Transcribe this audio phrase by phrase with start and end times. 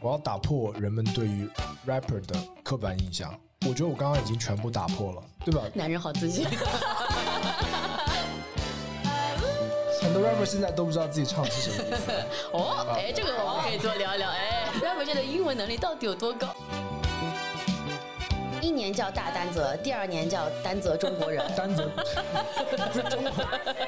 [0.00, 1.48] 我要打破人们对于
[1.86, 3.32] rapper 的刻板印象。
[3.66, 5.62] 我觉得我刚刚已经全部打破了，对吧？
[5.74, 6.46] 男人好自信。
[10.00, 12.10] 很多 rapper 现在都不知道自己唱的是什么意思。
[12.56, 14.30] 哦，哎，这个我们可以多聊聊。
[14.30, 16.48] 哎，rapper 现在英文能力到底有多高？
[18.62, 21.44] 一年叫大丹泽，第二年叫丹泽中国人。
[21.54, 21.90] 丹泽，
[22.70, 23.44] 不是中华。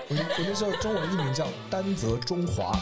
[0.09, 2.79] 我我那时候中文译名叫丹泽中华。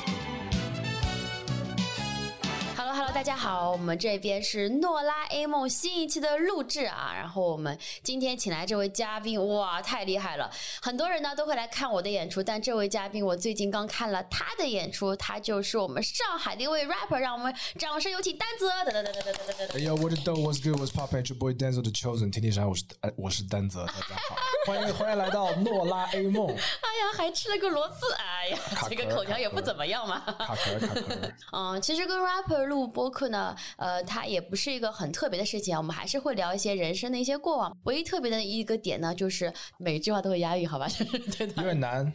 [3.20, 10.51] 大家好，我们这边是诺拉 A 梦新一期的录制啊，然后我们今天请来这位嘉宾，哇，太厉害了！
[10.80, 18.70] 很多人呢都会来看我的演出，但这位嘉宾我最近刚看了他的演出，他就是我们上海的一位 rapper，让我们 掌声有请丹泽！
[18.91, 19.77] 噔噔噔噔噔噔噔！
[19.77, 20.80] 哎呀，我的豆，What's good?
[20.80, 21.28] What's poppin'?
[21.28, 26.48] Your boy Danzel the chosen，天天上我是哎我是丹泽，大家好，欢迎欢迎来到诺拉 A 梦。
[26.48, 28.59] 哎呀，还吃了个螺丝，哎呀，
[28.89, 31.05] 这个口条也不怎么样嘛，卡壳卡壳。
[31.52, 33.09] 嗯，其实跟 rapper 录播。
[33.10, 35.78] 客呢，呃，它也不是一个很特别的事情啊。
[35.78, 37.77] 我们还是会聊一些人生的一些过往。
[37.84, 40.86] 唯一特别的一个点呢，就是每句话都会押韵，好吧？
[41.36, 41.55] 对的。
[41.56, 42.12] 有点难，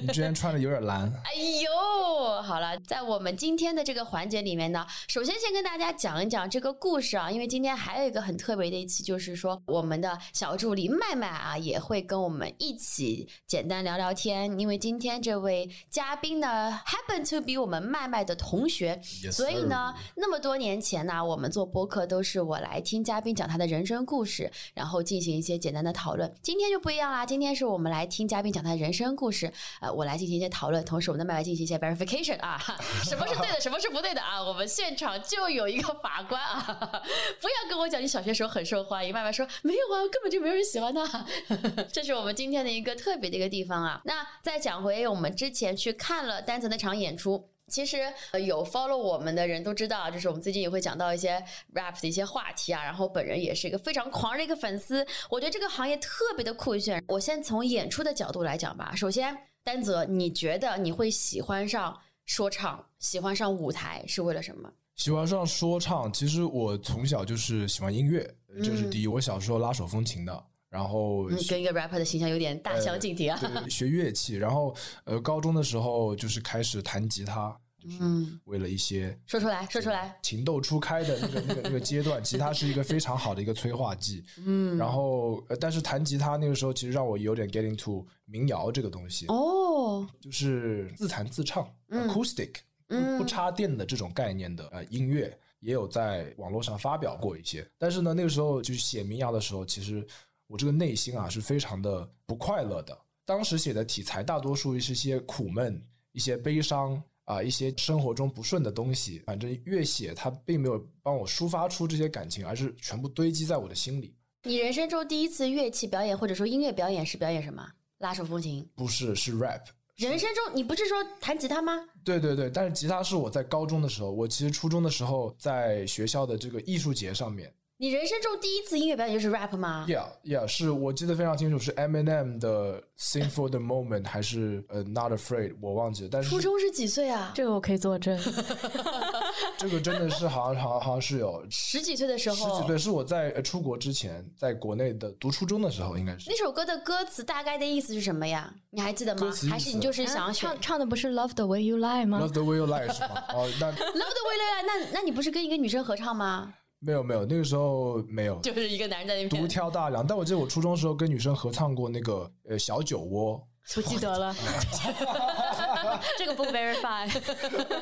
[0.00, 1.02] 你之前穿的有点蓝。
[1.24, 14.58] 哎呦，好了，在我们今天的这个环节里面呢，首先先跟大家讲一讲这个故事啊，因为今天还有一个很特别的一期，就是说我们的小助理麦麦啊，也会跟我们一起简单聊聊天。
[14.58, 26.32] 因为今天这位嘉宾呢，happen to be 我们麦麦的同学 Yes, 所以呢，那么多年前呢，我们做播客都是我来听嘉宾讲他的人生故事，然后进行一些简单的讨论。
[26.40, 32.56] 今天就不一样啦，今天是我们来听嘉宾讲他的人生故事，呃，我来进行一些讨论，同时我们的麦麦进行一些 verification 啊，
[33.02, 34.40] 什么是对的，什么是不对的啊？
[34.40, 36.62] 我们现场就有一个法官啊，
[37.42, 41.26] 不要跟我讲你小学时候很受欢迎，麦麦说没有啊，根本就没有人喜欢他，
[41.92, 44.00] 这是我们今天的一个特别的一个地方啊。
[44.04, 47.48] 那再讲回我们之前去看了丹泽那场演出。
[47.72, 51.42] 其实呃有 follow 我们的人都知道，就是我们最近也会讲到一些
[51.72, 52.84] rap 的一些话题啊。
[52.84, 57.02] 然后本人也是一个非常狂热的一个粉丝，我觉得这个行业特别的酷炫。
[57.08, 58.92] 我先从演出的角度来讲吧。
[58.94, 64.70] 首先，丹泽，你觉得你会喜欢上说唱，喜欢上舞台是为了什么？
[64.96, 68.28] 喜欢上说唱，其实我从小就是喜欢音乐，
[68.62, 69.06] 这是第一。
[69.06, 73.40] 我小时候拉手风琴的，然后嗯，跟一个 rapper 的形象有点大相径庭啊。
[73.40, 77.98] 对学乐器，然后呃高中的时候就是开始弹吉他，就是
[78.44, 80.16] 为了一些说出来，说出来。
[80.22, 84.24] 情窦初开的那个那个那个阶段， 吉他是一个非常好的一个催化剂。
[84.38, 92.50] 嗯，然后呃但是弹吉他那个时候其实让我有点 get into 民谣这个东西，哦，就是自弹自唱、acoustic。
[92.86, 97.66] 不不插电的这种概念的呃音乐，也有在网络上发表过一些。
[97.78, 100.06] 但是呢，那个时候就是写民谣的时候，其实
[100.46, 102.94] 我这个内心啊是非常的不快乐的。
[103.24, 105.82] 当时写的题材大多数是一些苦闷、
[106.12, 109.18] 一些悲伤啊、一些生活中不顺的东西。
[109.20, 114.14] 反正越写，它并没有帮我抒发出这些感情，而是全部堆积在我的心里。
[114.44, 117.64] 你人生中第一次乐器表演或者说音乐表演是表演什么？
[117.98, 118.68] 拉手风琴。
[118.74, 119.62] 不是，是 rap。
[119.94, 121.78] 人生中你不是说弹吉他吗？
[122.02, 127.52] 对对对，但是吉他是我在高中的时候，我其实初中的时候在学校的这个艺术节上面
[127.82, 137.32] 你人生中第一次音乐表演就是 rap 吗？，Yeah Yeah，是我记得非常清楚，是 Eminem 的 Sing for the Moment 还是呃 Not Afraid，我忘记了，但是初中是几岁啊？
[137.34, 138.16] 这个我可以作证。
[139.58, 142.36] 这个真的是好像好像好像是有十几岁的时候。
[142.36, 148.54] 十几岁，是我在呃出国之前，在国内的读初中的时候，应该是那首歌的歌词大概的意思是什么呀？
[148.70, 153.24] 你还记得吗还是你就是想要唱唱的不是 Love the way you lie 吗 Love the Way You Lie 是吗？
[153.34, 154.66] 哦，那 Love the Way You Lie？
[154.68, 156.54] 那那你不是跟一个女生合唱吗？
[156.84, 158.40] 没有没有，那个时候没有。
[158.40, 159.46] 就是一个男人在那独。
[159.46, 163.40] 挑大梁，但我记得我初中的时候跟女生合唱过那个呃小酒窝，
[163.74, 164.34] 不记得了，
[166.18, 167.08] 这个不 verify。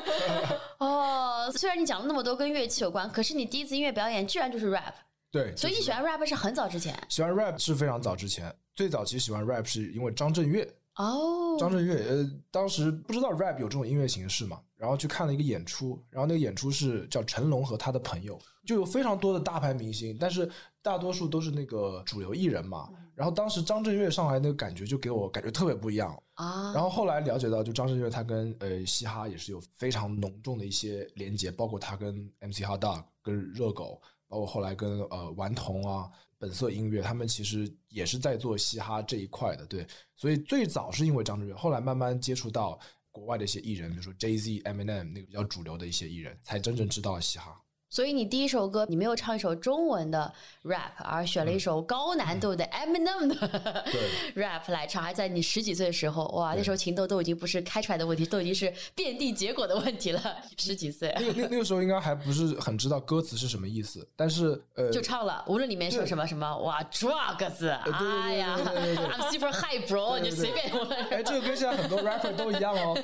[0.79, 4.93] 哦，虽然你讲了那么多跟乐器有关，可是你第一次音乐表演居然就是 rap，
[5.31, 11.57] 对，所以你喜欢 rap 是很早之前喜欢 rap 是非常早之前，最早其实喜欢 rap 是因为张震岳，哦。
[11.57, 20.49] 张震岳呃当时不知道 rap 有这种音乐形式嘛，然后去看了一个演出，然后那个演出是叫成龙和他的朋友，就有非常多的大牌明星，但是
[20.81, 36.09] 大多数都是那个主流艺人嘛，然后当时张震岳上来那个感觉就给我感觉特别不一样，啊，然后后来了解到，就张震岳他跟呃嘻哈也是有非常浓重的一些连接，包括他跟 MC Hot Dog、跟热狗，包括后来跟呃顽童啊、
[36.39, 39.85] 本色音乐，他们其实也是在做嘻哈这一块的，对。
[40.15, 42.79] 所以最早是因为张震岳，后来慢慢接触到
[43.11, 47.61] 国外的一些艺人，比如说 Jay Z、Eminem 那个比较主流的一些艺人，才真正知道了嘻哈。
[47.91, 50.33] 所以你第一首歌你没有唱一首中文的
[50.63, 54.01] rap，而选了一首高难度的 Eminem 的对。
[54.41, 60.37] rap 来唱，还在你十几岁的时候，哇，那时候情窦都已经不是开出来的问题，都已经是遍地结果的问题了。
[60.57, 61.13] 十几岁。
[61.19, 66.07] 那个那那个时候应该还不是很知道歌词是什么意思，但是呃，就唱了，无论里面说对。
[66.07, 70.85] 什么什么，哇，drugs，哎呀，I'm super high bro，你随便我。
[71.09, 72.97] 哎，这个跟现在很多 rapper 都一样哦，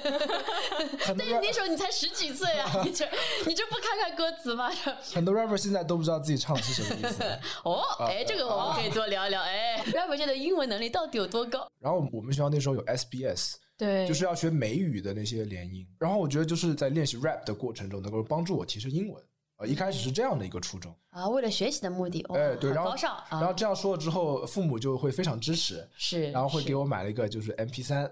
[1.18, 3.06] 但是那时候你才十几岁啊，你这
[3.46, 4.70] 你这不看看歌词吗？
[5.14, 7.24] 很多 rapper 现在都不知道自己唱的是什么意思。
[7.64, 9.42] 哦，哎，这个我们可以多聊一聊。
[9.42, 11.68] 哎，rapper 界的英文能力到底有多高？
[11.80, 15.86] 然后我们学校那时候有 SBS，对就是要学美语的那些联音。
[16.00, 19.24] 然后我觉得就是在练习 rap 的过程中，能够帮助我提升英文。
[19.58, 20.96] 呃，一开始是这样的一个初衷。
[21.10, 28.08] 啊，为了学习的目的，哇哎，对，然后高尚啊，然后这样说了之后，父母就会非常支持，是，然后会给我买了一个就是 MP 三。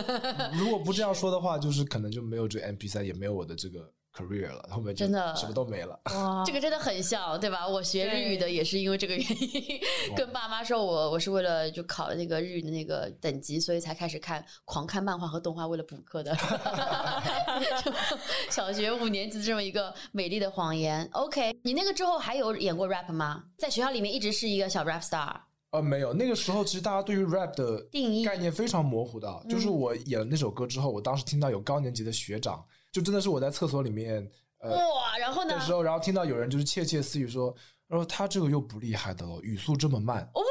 [0.52, 5.98] 如果不这样说的话，就是可能就没有这个 MP 三，也没有我的这个 career 了，后面就真的什么都没了。
[6.14, 7.66] 哇 这个真的很像，对吧？
[7.66, 9.80] 我学日语的也是因为这个原因，
[10.16, 16.36] 跟爸妈说我我是为了就考那个日语的那个等级，所以才开始看狂看漫画和动画，为了补课的。
[18.50, 21.08] 小学五年级的这么一个美丽的谎言。
[21.12, 23.44] OK，你那个之后还有演过 rap 吗？
[23.56, 25.34] 在学校里面一直是一个小 rap star。
[25.70, 29.46] 呃，没有，那个时候其实大家对于 rap 的定义概念非常模糊的。
[29.48, 34.28] 就是我演了那首歌之后，我当时听到有高年级的学长，就真的是我在厕所里面
[34.58, 35.60] 呃哇，然后呢的？
[35.60, 37.54] 时候，然后听到有人就是窃窃私语说，
[37.86, 40.22] 然后他这个又不厉害的了，语速这么慢。
[40.34, 40.42] 哦，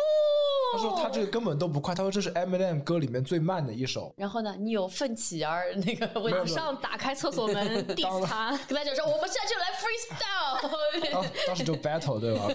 [0.74, 4.14] 他说他这个根本都不快，他说这是 Eminem 歌里面最慢的一首。
[4.18, 4.56] 然后呢？
[4.60, 11.12] 你有奋起而那个为有马上打开厕所门 diss 他，跟大家说，我们现在就来 freestyle。
[11.12, 12.48] 当当时就 battle 对吧？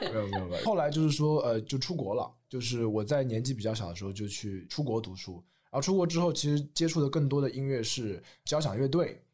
[0.00, 0.64] 没有没有没有。
[0.64, 5.42] 后来就是说呃，就出国了，就是我在年纪比较小的时候就去出国读书，
[5.72, 9.24] 然后出国之后，其实接触的更多的音乐是交响乐队。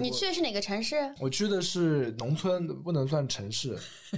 [0.00, 1.12] 你去的是哪个城市？
[1.18, 3.76] 我去的是农村，不能算城市，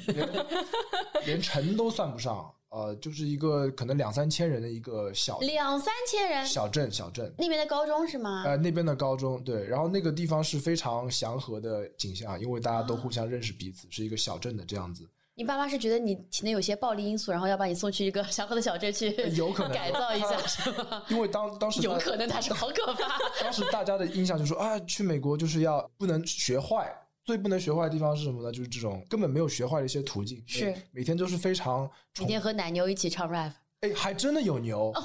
[0.09, 0.29] 连
[1.25, 2.53] 连城都算不上。
[2.69, 7.33] 呃，就是一个可能两三千人的一个小两三千人，小镇，小镇。
[7.39, 8.43] 那边的高中是吗？
[8.45, 15.09] 呃，那边的高中对，然后那个地方是非常祥和的景象，因为大家都啊互相认识彼此，是一个小镇的这样子。
[15.41, 21.03] 你爸妈是觉得你体内有些暴力因素，然后要把你送去一个祥和的小镇去，呃有可能 改造一下， 是吗？
[21.09, 23.19] 因为当当时有可能，但是好可怕。
[23.41, 26.95] 当时大家的印象就是说啊，去美国就是要不能学坏，
[27.25, 28.53] 最不能学坏的地方是什么呢？
[28.53, 35.03] 就是这种根本没有学坏的一些途径，是每每天都是非常每天和奶牛一起唱 rap，哎，还真的有牛，哦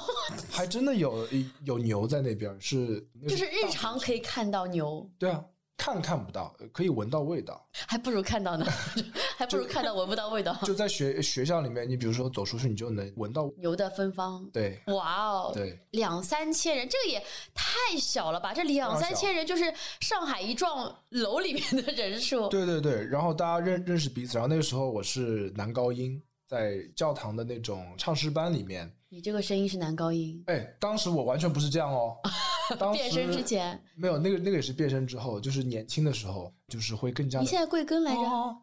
[0.50, 1.26] 还真的有
[1.64, 5.42] 有牛在那边，是就是日常可以看到牛，对啊，
[5.76, 7.64] 看看不到，可以闻到味道。
[7.72, 8.66] 还不如看到呢，
[9.36, 10.56] 还不如看到闻不到味道。
[10.64, 13.50] 就在学学校里面，你比如说走出去，你就能闻到。
[13.58, 17.22] 牛的芬芳，对哇哦，对，两三千人，这个也
[17.54, 18.54] 太小了吧？
[18.54, 22.48] 这两三千人就是上海一幢楼里面的人数。
[22.48, 28.90] 对 对对，然后大家认认识彼此，然后那个时候我是男高音，在教堂的那种唱诗班里面。
[29.08, 32.16] 你这个声音是男高音，哎，当时我完全不是这样哦，
[32.78, 37.44] 当时变声之前，没有那个那个也是变声之后，就是年轻的时候，就是会更加的。
[37.44, 38.20] 你现在贵庚来着？
[38.20, 38.56] 哦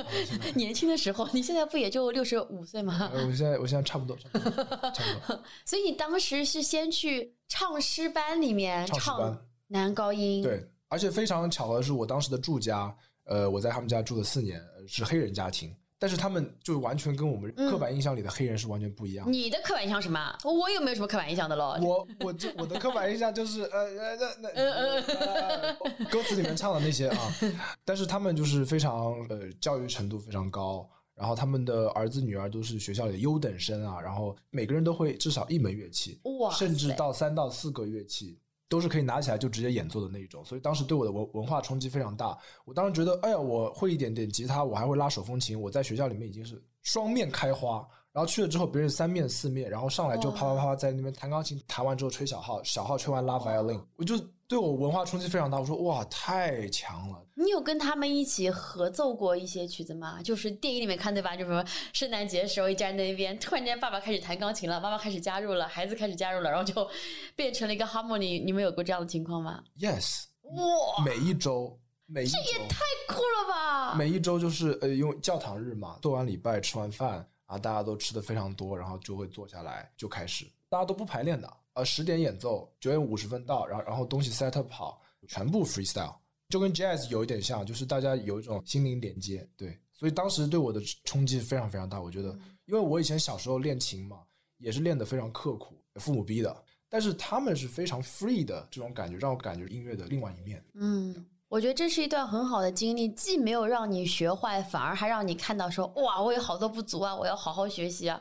[0.56, 3.10] 年轻的时候，你现在不也就六十五岁吗？
[3.12, 4.50] 呃我现在我现在差不多，差不多，
[4.92, 5.42] 差不多。
[5.66, 12.94] 所以你当时是先去唱诗班里面唱男高音，，对，而且非常巧合的是，我当时的住家，
[13.24, 19.30] 呃，我在他们家住了四年，呃是黑人家庭，但是他们就完全跟我们刻板印象里的黑人是完全不一样的。
[19.30, 20.36] 你的刻板印象什么？
[20.42, 21.78] 我有没有什么刻板印象的喽？
[21.80, 25.72] 我我就我的刻板印象就是呃呃那那 呃
[26.10, 27.32] 歌词里面唱的那些啊，
[27.86, 38.40] 但是他们就是非常呃教育程度非常高，然后他们的儿子女儿都是学校里的优等生啊，然后每个人都会至少一门乐器，哇甚至到三到四个乐器。
[38.72, 42.38] 都是可以拿起来就直接演奏的那一种，所以当时对我的文文化冲击非常大。
[42.64, 47.86] 我当时觉得，哎呀，我会一点点吉他，我还会拉手风琴，我在学校里面已经是双面开花。
[48.12, 55.58] 然后去了之后，别人三面四面，然后上来就啪啪啪啪在那边弹钢琴，弹完之后吹小号，小号吹完拉 violin，我就对我文化冲击非常大。
[55.58, 57.24] 我说哇，太强了！
[57.34, 60.20] 你有跟他们一起合奏过一些曲子吗？
[60.22, 61.34] 就是电影里面看对吧？
[61.34, 61.64] 就什么
[61.94, 66.86] 圣诞节的时候一站在那边，突然间爸爸开始弹钢琴了，妈妈开始加入了，孩子开始加入了，然后就
[67.34, 68.44] 变成了一个 harmony。
[68.44, 72.36] 你们有过这样的情况吗？Yes，哇，每一周，每一周，
[72.68, 73.94] 太酷了吧！
[73.94, 86.14] 每一周就是呃，因为教堂日嘛，做完礼拜吃完饭啊，大家都吃的非常多，然后就会坐下来就开始，大家都不排练的，呃，十点演奏，九点五十分到，然后然后东西 set up 好，全部 freestyle，
[86.48, 92.30] 就跟 jazz 有一点像，就是大家有一种心灵连接，对，所以当时对我的冲击非常非常大，我觉得，
[92.64, 94.22] 因为我以前小时候练琴嘛，
[94.56, 100.64] 也是练得非常刻苦，父母逼的，但是他们是非常 free 的这种感觉，让我感觉音乐的另外一面。
[100.72, 108.18] 嗯，我觉得这是一段很好的经历，既没有让你学坏，反而还让你看到说，哇，我有好多不足啊，我要好好学习啊。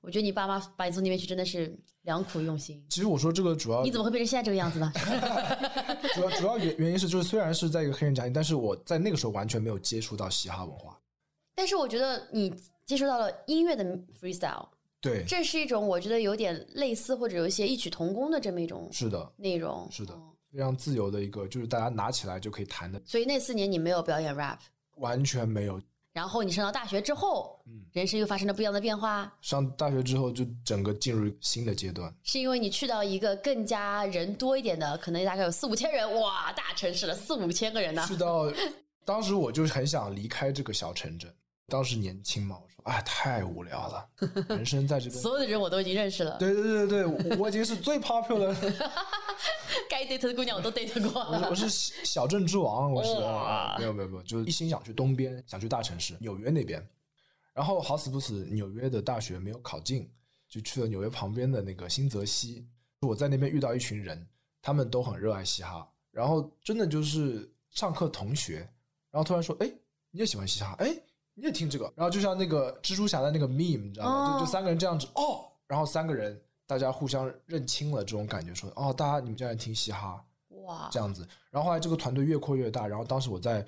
[0.00, 2.84] 我觉得你爸妈把你送那边去真的是良苦用心。
[2.90, 4.92] 其实我说这个主要你怎么会变成现在这个样子呢？
[6.14, 10.98] 主要主要原原因是就是虽然是在一个黑人家庭，但是我在那个时候完全没有接触到嘻哈文化。
[11.54, 12.52] 但是我觉得你
[12.84, 13.84] 接触到了音乐的
[14.20, 14.66] freestyle，
[15.00, 19.86] 对，这是一种我觉得有点类似或者有一些异曲同工的这么一种是的，内容。
[19.92, 24.58] 是的哦，非常自由的一个，就是大家拿起来就可以弹的，所以那四年你没有表演 rap，
[24.98, 25.82] 完全没有。
[26.12, 27.80] 然后你上到大学之后，嗯。
[27.92, 38.04] 人生又发生了不一样的变化，上大学之后就整个进入新的阶段，是因为你去到一个更加人多一点的，可能大概有四五千人，哇，大城市了，四五千个人呢。
[38.06, 38.52] 去到
[39.04, 41.32] 当时我就很想离开这个小城镇，
[41.68, 44.08] 当时年轻嘛，我说哎太无聊了，
[44.54, 45.20] 人生在这边。
[45.22, 48.90] 所有的人我都已经认识了，对对对对对，我已经是最 popular，的。
[49.88, 53.76] 该 date 的姑娘我都 date 过我是我是小小镇之王，我是哇。
[53.78, 56.86] 没有没有没有，就是一心想去东边，想去大城市纽约那边，
[57.52, 60.10] 然后好死不死纽约的大学没有考进，
[60.48, 62.66] 就去了纽约旁边的那个新泽西。
[63.00, 64.26] 我在那边遇到一群人，
[64.62, 68.58] 他们都很热爱嘻哈，然后真的就是上课同学，
[69.10, 69.70] 然后突然说，哎，
[70.10, 70.94] 你也喜欢嘻哈，哎，
[71.34, 74.36] 你也听这个，然后就像那个蜘蛛侠的那个 meme，你知道吗？
[74.36, 81.26] 哦就就三个人这样子，哦，然后三个人大家互相认清了这种感觉，说，哦，大家你们竟然听嘻哈，哇这，样子。
[81.50, 83.64] 然后后来这个团队越扩越大，然后当时我在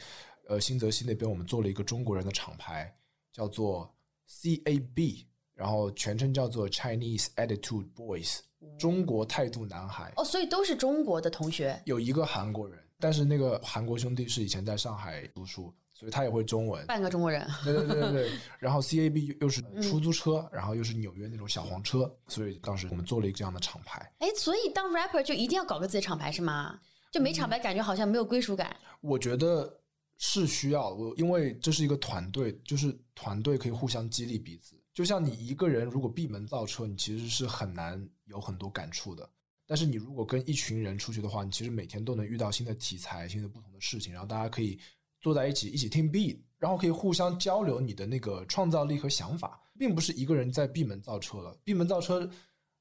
[0.49, 2.94] 呃新泽西那边，我们做了一个中国人的厂牌，
[3.32, 3.92] 叫做
[4.28, 8.38] CAB，然后全称叫做 Chinese Attitude Boys，
[8.78, 10.12] 中国态度男孩。
[10.16, 16.84] 哦，所以都是中国的同学，有一个韩国人，但是那个韩国兄弟是以前在上海读书，所以他也会中文。
[16.86, 17.48] 半个中国人。
[17.64, 24.12] 对对对对对，然后 CAB 又是出租车，然后又是纽约那种小黄车，所以当时我们做了一个这样的厂牌。
[24.18, 26.78] 哎，所以当 rapper 就一定要搞个自己的厂牌是吗？
[27.10, 28.76] 就没厂牌感觉好像没有归属感。
[29.00, 29.80] 我觉得
[30.18, 34.76] 是需要我，因为这是一个团队，就是团队可以互相激励彼此。
[34.92, 39.26] 就像你一个人如果闭门造车，你其实是很难有很多感触的。
[39.66, 44.78] 但是你如果跟一群人出去的话，你其实每天都能遇到新的题材、新的不同的事情，然后大家可以
[45.26, 51.52] 坐在一起一起听 beat，然后可以互相交流你的那个创造力和想法，并不是一个人在闭门造车了。
[51.64, 52.30] 闭门造车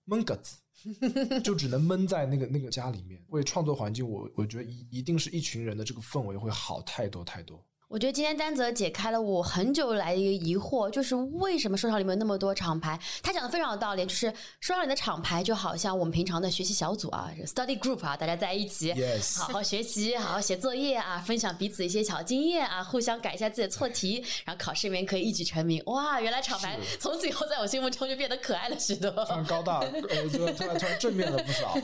[0.03, 0.59] 闷个子，
[1.41, 3.19] 就只能闷在那个那个家里面。
[3.29, 7.65] 为创作环境，我我觉得一一定是一群人的这个氛围会好太多太多。
[7.87, 12.99] 我觉得今天丹泽解开了我很久来的一个疑惑，就是为什么说唱里面有那么多厂牌？
[13.21, 25.81] 他讲的非常有道理，就是说唱里的厂牌就好像我们平常的学习小组啊，study group 啊，大家在一起 Yes 好好学习，好好写作业啊，分享彼此一些小经验啊，互相改一下自己的错题，然后考试里面可以一举成名。
[25.85, 29.11] 哇，原来厂牌从此以后在我心目中就变得可爱了许多。
[29.11, 31.77] 非常高大，呃，就突然突然正面了不少。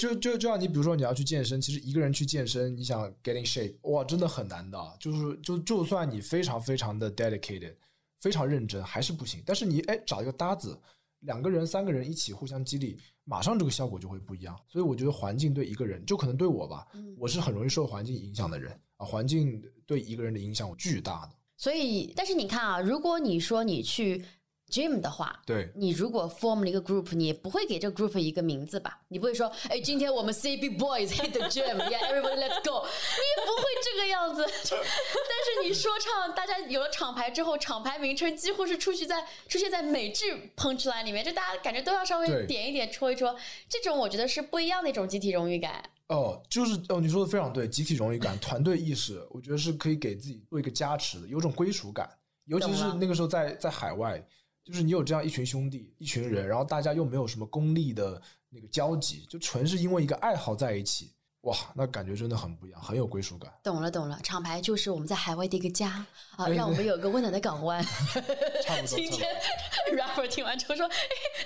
[0.00, 4.78] 就就就像你比如说你要去健身，其实一个人去健身，你想 getting shape，哇，真的很难的。
[4.98, 7.74] 就是就就算你非常非常的 dedicated，
[8.18, 9.42] 非常认真，还是不行。
[9.46, 10.78] 但是你哎找一个搭子，
[11.20, 14.58] 两个人、三个人一起互相激励，马上这个效果就会不一样。
[14.68, 19.04] 所以我觉得环境对一个人，就可能对我吧，我是很容易受环境影响的人啊。
[19.06, 21.32] 环境对一个人的影响巨大的。
[21.56, 24.24] 所以，但是你看啊，如果你说你去
[24.70, 29.00] gym 的话，对，你如果 form 了一个 group，你也不会给这个 group 一个名字吧？
[29.08, 34.44] 你不会说，哎，今天我们 CB Boys hit the gym，yeah，everybody let's go，你也不会这个样子。
[34.46, 43.34] 但是你说唱，大家有了厂牌之后，厂牌名称几乎是出去在出现在每句 punchline 里面，就大家感觉都要稍微点一点、戳一戳，
[43.68, 45.82] 这种我觉得是不一样的一种集体荣誉感。
[46.08, 52.08] 哦，就是哦，你说的非常对，集体荣誉感、 团队意识，我觉得是可以给自己做一个加持的，有种归属感。
[52.46, 54.26] 尤其是那个时候在在海外，
[54.68, 58.20] 就是你有这样一群兄弟、一群人，然后大家又没有什么功利的
[58.50, 61.10] 那个交集，就纯是因为一个爱好在一起，
[61.40, 63.50] 哇，那感觉真的很不一样，很有归属感。
[63.62, 66.04] 懂了，懂了，厂牌就是我们在海外的一个家
[66.36, 67.82] 啊，哎让我们有个温暖的港湾。
[68.62, 68.88] 差不多。
[68.94, 69.34] 今天
[69.96, 70.90] rapper 听完之后说：“哎，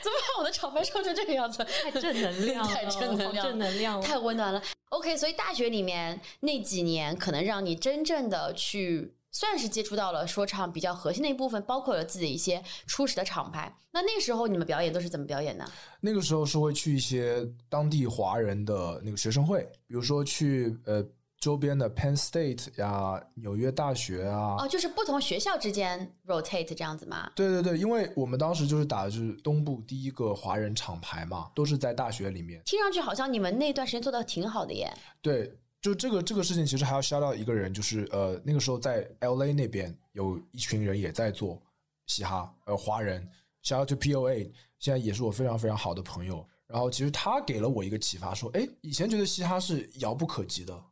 [0.03, 1.65] 怎么把我的厂牌说成这个样子？
[1.65, 4.61] 太正能量了，太正能量正能量了，太温暖了。
[4.89, 13.75] ”OK，所以大学里面那几年，可能让你真正的去算是接触到了说唱比较核心的一部分，包括了自己的一些初始的厂牌。
[13.91, 15.65] 那那时候你们表演都是怎么表演呢？
[16.01, 21.05] 那个时候是会去一些当地华人的那个学生会，比如说去呃
[21.41, 27.31] 周边的 Penn State 呀、纽约大学啊，哦，就是不同学校之间 rotate 这样子吗？
[27.35, 32.63] 对对对，因为我们当时就是打的就是东部第一个华人厂牌嘛，都是在大学里面。
[32.65, 34.93] 听上去好像你们那段时间做的挺好的耶。
[35.21, 41.61] 对，就这个这个事情，其实还要销到一个人，就是呃那个时候在 L A 那边有一群人也在做
[42.07, 43.29] 嘻哈，呃华人
[43.65, 44.45] ，shout out to P O A，
[44.79, 46.47] 现在也是我非常非常好的朋友。
[46.69, 50.83] 然后其实他给了我一个启发，说，哎，以前觉得嘻哈是遥不可及的，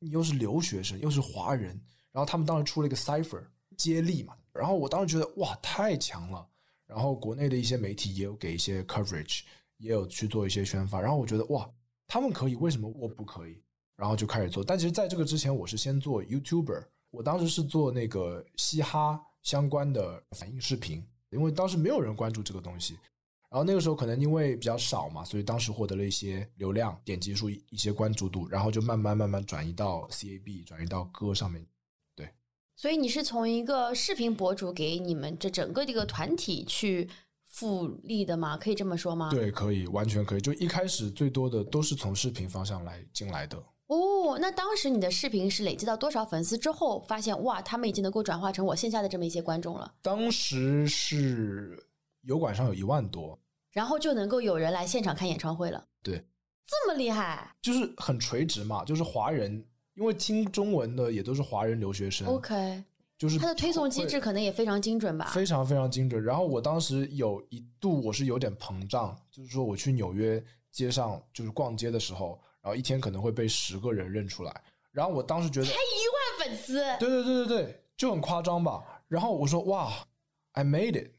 [0.00, 1.68] 你又是留学生，又是华人，
[2.10, 3.42] 然后他们当时出了一个 cipher
[3.76, 6.44] 接力嘛，然后我当时觉得哇太强了，
[6.86, 9.42] 然后国内的一些媒体也有给一些 coverage，
[9.78, 11.70] 也有去做一些宣发，然后我觉得哇
[12.08, 13.62] 他们可以，为什么我不可以？
[14.00, 22.96] 然后就开始做，但其实在这个之前，我是先做 YouTuber，我当时是做那个嘻哈相关的反应视频，因为当时没有人关注这个东西。
[23.50, 31.66] 然后那个时候可能因为比较少嘛，所以当时获得了一些流量、点击数、一些关注度，然后就慢慢慢慢转移到 CAB，转移到歌上面。
[32.16, 32.30] 对，
[32.76, 37.06] 所以你是从一个视频博主给你们这整个这个团体去
[37.44, 38.56] 复利的吗？
[38.56, 39.28] 可以这么说吗？
[39.30, 40.40] 对，可以，完全可以。
[40.40, 43.62] 就一开始最多的都是从视频方向来进来的。
[43.90, 49.92] 哦，那当时你的视频是累积到多少粉丝之后，发现哇，他们已经能够转化成我线下的这么一些观众了？
[50.00, 51.76] 当时是
[52.22, 53.36] 油管上有一万多。
[53.72, 55.84] 然后就能够有人来现场看演唱会了。
[56.04, 56.24] 对，
[56.66, 59.52] 这么厉害，就是很垂直嘛，就是华人，
[59.94, 62.28] 因为听中文的也都是华人留学生。
[62.28, 62.84] OK，
[63.18, 65.32] 就是它的推送机制可能也非常精准吧？
[65.34, 66.22] 非常非常精准。
[66.22, 74.62] 然后我当时有一度我是有点膨胀，就是说我去纽约街上就是逛街的时候，然后一天可能会被十个人认出来。
[74.92, 78.82] 然后我当时觉得才一万粉丝，对对对对对，就很夸张吧。
[79.08, 79.92] 然后我说哇
[80.52, 81.10] ，I made it，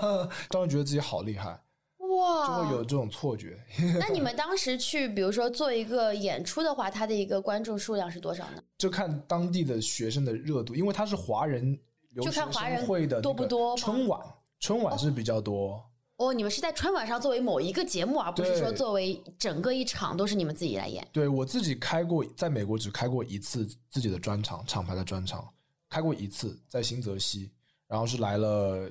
[0.50, 1.60] 当时觉得自己好厉害。
[1.98, 3.56] 哇，就会有这种错觉。
[4.00, 8.62] 那 你们当时去，比如说做一个演出的话，它的一个观众数量是多少呢？
[8.76, 11.78] 就看当地的学生的热度，因为它是华人
[12.10, 13.76] 留学生会的多不多？
[13.76, 14.20] 春晚，
[14.58, 15.74] 春晚是比较多。
[15.74, 15.84] 哦，
[16.34, 21.06] 你们是在春晚上作为某一个节目，而不是说作为整个一场都是你们自己来演。
[21.12, 25.48] 对我自己开过，在美国只开过一次自己的专场，厂牌的专场，
[25.88, 27.50] 开过一次，在新泽西，
[27.86, 28.86] 然后是来了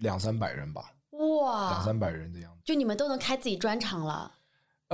[0.00, 0.90] 两三百人吧。
[1.10, 4.32] 哇，两三百人的样子，就你们都能开自己专场了。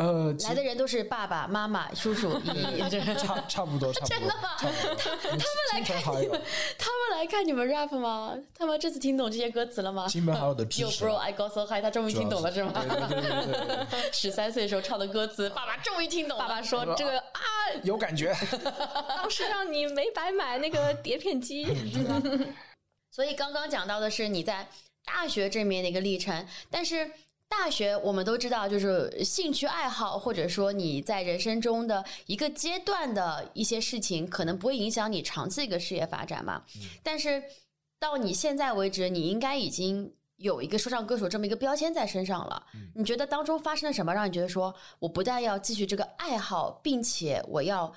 [0.01, 4.57] 呃，来的人都是爸爸妈妈、叔叔、 姨姨，差差不多，真的吗？
[4.59, 5.39] 他他们
[5.75, 6.43] 来看你们，
[6.79, 8.35] 他们来看你们 rap 吗？
[8.57, 10.09] 他们这次听懂这些歌词了吗？
[10.09, 11.05] 亲朋好友的支持。
[11.05, 12.73] Yo bro, I got so high，他终于听懂了是吗？
[13.11, 16.39] 对对对 十三岁时候唱的歌词，爸爸终于听懂。
[16.39, 17.41] 爸爸说这个啊，
[17.83, 18.35] 有感觉。
[19.09, 21.67] 当时让你没白买那个碟片机。
[23.13, 24.67] 所以刚刚讲到的是你在。
[25.03, 27.11] 大学这面的一个历程，但是
[27.51, 36.63] 大学我们都知道，就是兴趣爱好，或者说你在人生中的一个阶段的一些事情，可能不会影响你长期一个事业发展嘛。
[37.03, 37.43] 但是
[37.99, 42.65] 到你现在为止，你应该已经有一个说唱歌手这么一个标签在身上了。
[42.95, 47.93] 你觉得当中发生了什么，让你觉得说我不但要继续这个爱好，并且我要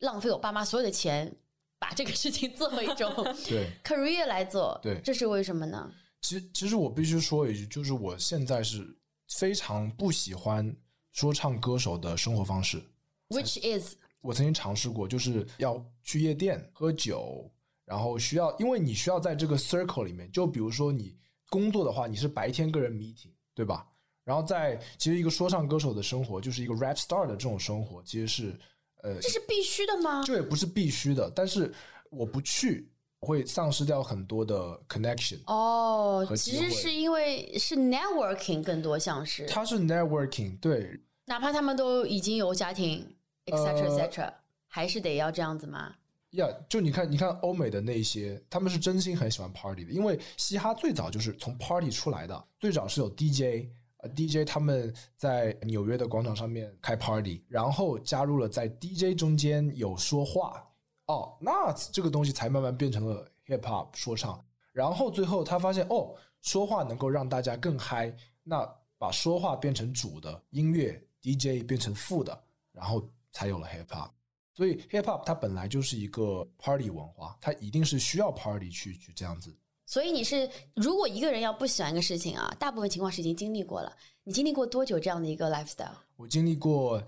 [0.00, 1.32] 浪费我爸妈所有的钱，
[1.78, 3.10] 把这个事情作为一种
[3.48, 4.78] 对 career 来做？
[4.82, 5.90] 对，这是为什么呢？
[6.20, 8.96] 其实，其实我必须说一句，就是我现在是
[9.28, 10.74] 非常不喜欢
[11.12, 12.82] 说唱歌手的生活方式。
[13.28, 17.50] Which is，我曾经尝试过，就是要去夜店喝酒，
[17.84, 21.16] 然后需要，因为你需要在这个 circle 里面，就比如说你
[21.48, 23.88] 工作的话，你是白天个人 meeting，对吧？
[24.24, 28.60] 然后在其实一个说唱歌手的生活，就是一个 rap star 的这种生活，其实是
[29.02, 30.24] 呃，这是必须的吗？
[30.24, 31.72] 这也不是必须的，但是
[32.10, 32.90] 我不去。
[33.20, 44.32] 会丧失掉很多的 connection 哦，其实是因为是 networking 更多像是，它是 networking 对，哪怕他们都已经有家庭，etc etc，
[44.68, 45.94] 还是得要这样子吗？
[46.32, 60.62] 呀，就你看，你看欧美的那些，他们是真心很喜欢 party 的，因为嘻哈最早就是从 party 出来的，最早是有 DJ，呃 DJ 他们在纽约的广场上面开 party，然后加入了在 DJ 中间有说话。
[61.06, 72.36] 哦，那这个东西才慢慢变成了 hip hop 说唱，然后最后他发现哦，说话能够让大家更嗨，那把说话变成主的音乐 DJ 变成副的，
[72.72, 74.10] 然后才有了 hip hop。
[74.52, 79.56] 所以 hip hop 它本来就是一个 party 文化，它一定是需要 party 去去这样子。
[79.84, 83.96] 所以你是如果一个人要不喜欢一个事情啊，大部分情况是已经经历过了。
[84.24, 85.94] 你经历过多久这样的一个 lifestyle？
[86.16, 87.00] 我经历过，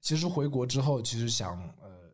[0.00, 2.05] 其实回国之后，其实想呃。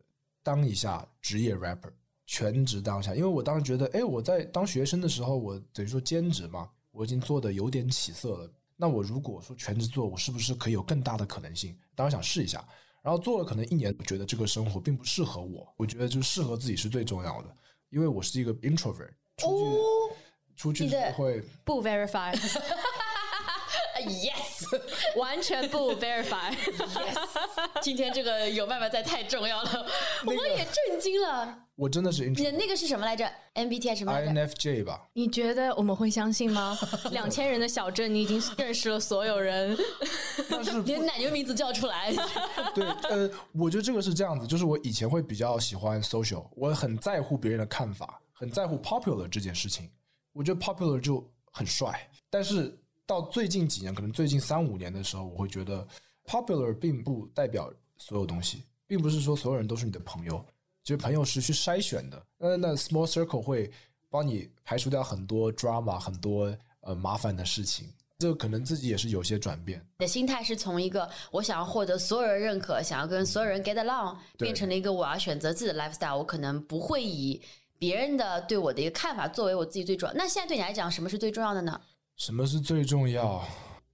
[0.43, 1.91] 当一下职业 rapper，
[2.27, 8.51] 全职当下，因为我当时觉得，哎，我在当学生的时候，我等于说兼职嘛，我已经做的有点起色了。
[8.75, 11.75] 那我如果说全职做，我是不是可以有更大的可能性？
[11.95, 12.63] 当时想试一下，
[13.01, 15.73] 然后做了可能一年，觉得这个生活并不适合我。
[15.77, 17.55] 我觉得就适合自己是最重要的，
[17.89, 19.57] 因为我是一个 introvert，出
[20.55, 22.35] 去出去会不 verify。
[24.05, 24.63] yes
[25.17, 26.51] 完全不 verify。
[26.51, 27.27] yes，
[27.81, 29.85] 今天这个有麦麦在太重要了，
[30.25, 31.59] 我也震惊了。
[31.75, 35.07] 我真的是你那个是什么来着？MBTI 什么？INFJ 吧？
[35.13, 36.77] 你觉得我们会相信吗？
[37.11, 39.75] 两千人的小镇，你已经认识了所有人。
[40.49, 42.13] 但是连奶牛名字叫出来，
[42.75, 49.89] 对，呃，我觉得这个是这样子，就是我以前会比较喜欢 social，我很在乎别人的看法，很在乎 popular 这件事情。
[50.31, 52.77] 我觉得 popular 就很帅，但是
[53.13, 55.87] 到最近几年，可能最近三五年的时候，我会觉得
[56.25, 60.43] popular 并不代表所有东西，并不是说所有人都是你的朋友，
[60.83, 62.25] 其实朋友是去筛选的。
[62.39, 63.71] 那那 small circle 会
[64.09, 67.87] 帮你排除掉很多 drama，很多呃麻烦的事情。
[68.19, 69.79] 这个可能自己也是有些转变。
[69.99, 77.41] 你的心态是从一个我想要获得所有人认可，想要跟所有人 get along，变成了一个我要选择自己的 lifestyle，我可能不会以
[77.77, 80.15] 别人的对我的一个看法作为我自己最重要。
[80.15, 81.79] 那现在对你来讲，什么是最重要的呢？
[82.15, 83.45] 什么是最重要？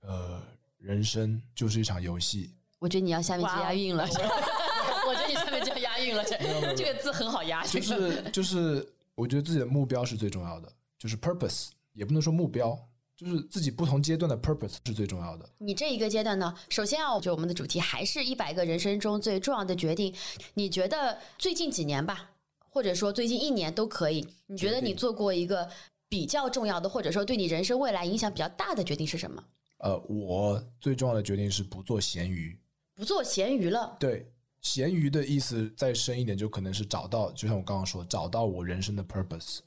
[0.02, 0.42] 呃，
[0.78, 2.52] 人生就是一场游戏。
[2.80, 4.04] 我觉得你要下面就哇哦押韵了，
[5.08, 6.38] 我觉得你下面就要押韵了，这
[6.76, 12.78] 这个字很好押，这就是就是，我觉得自己的目标是最重要的，就是 purpose，也不能说目标，
[13.18, 15.50] 就是自己不同阶段的 purpose 是最重要的。
[15.58, 20.16] 你这一个阶段呢，首先啊，就我们的主题还是一百个人生中最重要的决定。
[20.54, 25.70] 你觉得最近几年吧，或者说最近一年都可以，你觉得你做过一个
[26.10, 29.42] 比较重要的，或者说对你人生未来影响比较大的决定是什么？
[29.78, 32.60] 呃，我最重要的决定是不做咸鱼。
[32.96, 33.96] 不做咸鱼了。
[33.98, 34.30] 对，
[34.62, 39.60] 咸鱼的意思再深一点，就可能是找到，就像我刚刚说，找到我人生的 purpose。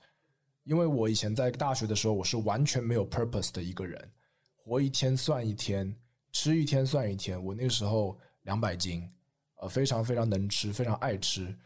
[0.65, 4.13] 因为我以前在大学的时候，我是完全没有 purpose 的一个人，
[4.55, 5.97] 活一天算一天，
[6.33, 7.43] 吃一天算一天。
[7.43, 9.09] 我那个时候两百斤，
[9.61, 11.57] 呃，非常非常能吃，非常爱吃，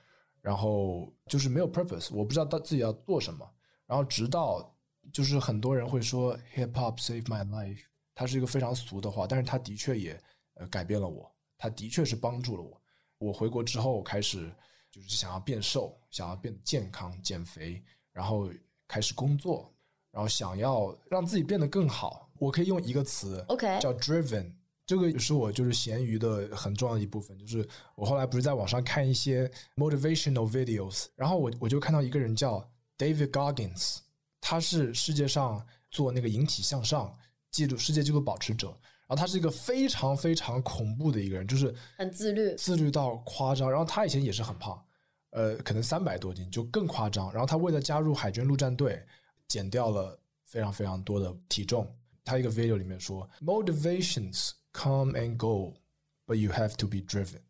[0.40, 3.44] 然后就是没有 purpose，我不知道到自己要做什么。
[3.87, 4.75] 然后直到
[5.12, 7.81] 就是很多人会说 hip hop save my life，
[8.14, 10.20] 它是一个非常俗的话，但是它的确也
[10.55, 12.81] 呃改变了我，它的确是帮助了我。
[13.18, 14.53] 我回国之后开始
[14.90, 18.51] 就是想要变瘦，想要变得健康、减肥，然后
[18.88, 19.72] 开始工作，
[20.11, 22.31] 然后想要让自己变得更好。
[22.38, 24.53] 我可以用一个词 OK 叫 driven。
[24.85, 32.64] 这个也是我就是咸鱼的很重要的一部分，就是我后来不是在网上看一些 motivational videos，然后我我就看到一个人叫
[32.98, 33.98] David Goggins，
[34.40, 37.16] 他是世界上做那个引体向上
[37.50, 43.70] 记录世界纪录保持者，然后他是一个非常非常恐怖的一个人，就是很自律自律到夸张。
[43.70, 44.82] 然后他以前也是很胖，
[45.30, 47.30] 呃，可能三百多斤，就更夸张。
[47.32, 49.04] 然后他为了加入海军陆战队，
[49.48, 51.87] 减掉了非常非常多的体重。
[52.24, 57.40] 他一个 video 里面说，motivations come and go，but you have to be driven。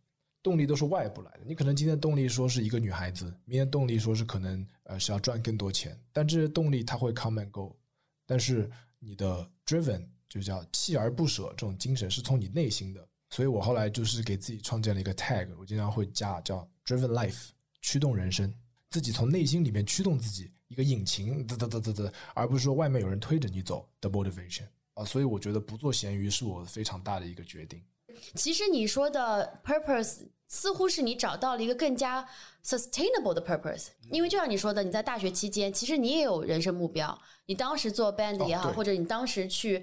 [0.46, 7.76] 动力都是外部来的，你可能今天动力说是一个女孩子，明天动力说是可能呃是要赚更多钱，但这些动力它会 come and go，
[8.24, 17.48] 但是你的 driven 就叫锲而不舍这种精神是从你内心的，所以我后来就是给自己创建了一个 tag，我经常会加叫 driven life，
[17.80, 18.54] 驱动人生，
[18.90, 27.82] 自己从内心里面驱动自己一个引擎，嘚嘚嘚嘚嘚，而不是说外面有人推着你走的 motivation 啊，所以我觉得不做咸鱼是我非常大的一个决定。
[28.34, 32.26] 其实你说的 purpose 似乎是你找到了一个更加
[32.64, 39.82] sustainable 的 purpose，因为就像你说的，你在大学期间，其实你也有人生目标，你当时做 band 也好，哦或者你当时去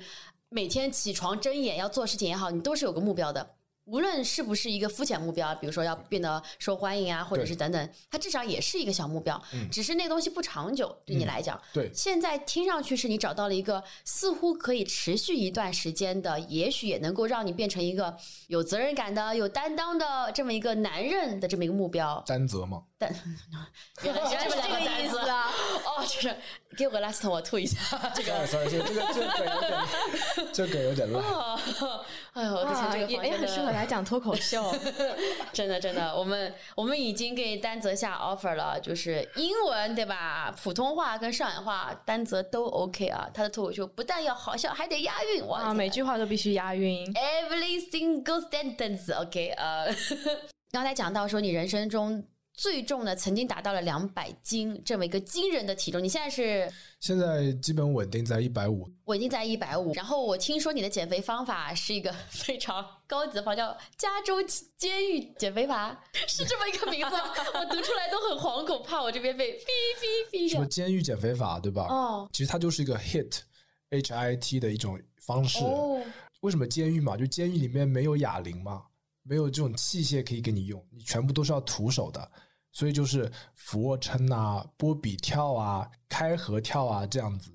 [0.50, 3.56] 每天起床睁眼要做事情也好，你都是有个目标的。
[3.86, 11.60] 无论是不是一个肤浅目标，比如说要变得受欢迎啊，或者是等等，它至少也是一个小目标，嗯只是那个东西不长久，对你来讲。
[11.74, 18.16] 对，现在听上去是你找到了一个似乎可以持续一段时间的，也许也能够让你变成一个
[18.48, 22.24] 有责任感的、有担当的这么一个男人的这么一个目标。
[22.26, 22.84] 担责吗？
[22.98, 23.14] 担
[24.04, 25.52] 原来是这个意思啊！
[25.84, 26.34] 哦，就是
[26.78, 27.78] 给我个 last，我吐一下
[28.16, 28.48] 这个。
[28.48, 29.82] sorry，这个这个这个梗有点，
[30.54, 31.22] 这个梗有点烂。
[32.34, 34.74] 哎呦，我之前哇，这个也也很适合来讲脱口秀。
[35.54, 40.54] 真的真的，我们我们已经给丹泽下 offer 了，就是英文对吧？
[40.64, 43.30] 普通话跟上海话，丹泽都 OK 啊。
[43.34, 45.60] 他的脱口秀不但要好笑，还得押韵，哇！
[45.62, 47.06] 啊，每句话都必须押韵。
[47.14, 49.88] every single sentence，OK，、呃，
[50.72, 64.42] 刚才讲到说你人生中最重呢曾经达到了两百斤这么一个惊人的体重，你现在是现在基本稳定在一百五，稳定在一百五，然后我听说你的减肥方法是一个 非常高级的方法，叫加州
[64.78, 67.24] 监狱减肥法，是这么一个名字吗？
[67.56, 69.66] 我读出来都很惶恐，怕我这边被哔
[70.00, 70.50] 哔哔。
[70.50, 71.88] 什么监狱减肥法，对吧？
[71.90, 73.40] 哦其实它就是一个 HIT
[73.90, 75.60] H I T 的一种方式。
[75.64, 76.02] 哦，
[76.42, 77.18] 为什么监狱嘛？
[77.18, 78.84] 就监狱里面没有哑铃嘛，
[79.24, 82.32] 没有这种器械可以给你用，你全部都是要徒手的，
[82.72, 87.52] 所以就是俯卧撑啊、波比跳啊、开合跳啊这样子，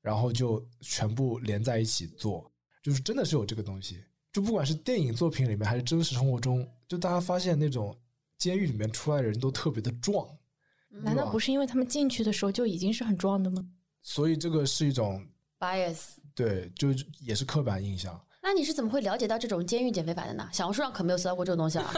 [0.00, 2.52] 然后就全部连在一起做。
[2.82, 4.04] 就是真的是有这个东西。
[4.32, 7.98] 就不管是电影作品里面还是真实生活中，就大家发现那种
[8.38, 10.28] 监狱里面出来的人都特别的壮，
[10.90, 13.66] 难道不是因为他们进去的时候就已经是很壮的吗？
[14.02, 15.26] 所以这个是一种
[15.58, 16.18] bias。
[16.34, 18.20] 对，就也是刻板印象。
[18.48, 20.48] 那你是怎么会了解到这种监狱减肥法的呢？
[20.52, 21.92] 小红书上可没有搜到过这种东西啊！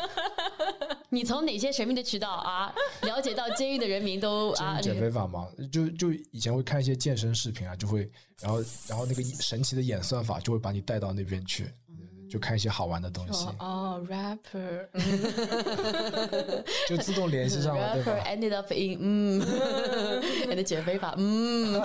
[1.11, 5.47] 你从哪些神秘的渠道啊了解到监狱的人民都 啊减肥法吗？
[5.71, 11.71] 就就以前会看一些健身视频啊，就会然后然后那个神奇的演算法就会把你带到那边去。
[12.29, 14.87] 就看一些好玩的东西哦，rapper，
[16.89, 19.41] 就自动联系上了，对吧？Ended up in 嗯，
[20.51, 21.81] and 减肥法嗯，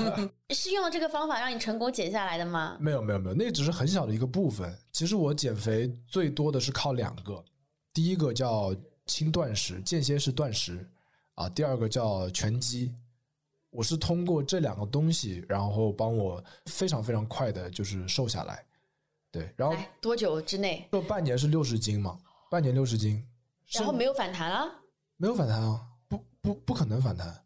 [0.54, 2.76] 是用了这个方法让你成功减下来的吗？
[2.80, 4.72] 没有没有没有，那只是很小的一个部分。
[4.92, 7.44] 其实我减肥最多的是靠两个，
[7.92, 8.74] 第一个叫
[9.06, 10.86] 轻断食，间歇式断食
[11.34, 12.94] 啊，第二个叫拳击。
[13.70, 18.64] 我是通过这两个东西，然后帮我非常非常快的，就是瘦下来。
[19.30, 20.88] 对，然后多久之内？
[20.90, 22.18] 就半年是六十斤嘛，
[22.50, 23.22] 半年六十斤，
[23.72, 24.68] 然后没有反弹啊？
[25.16, 27.44] 没有反弹啊，不不不可能反弹，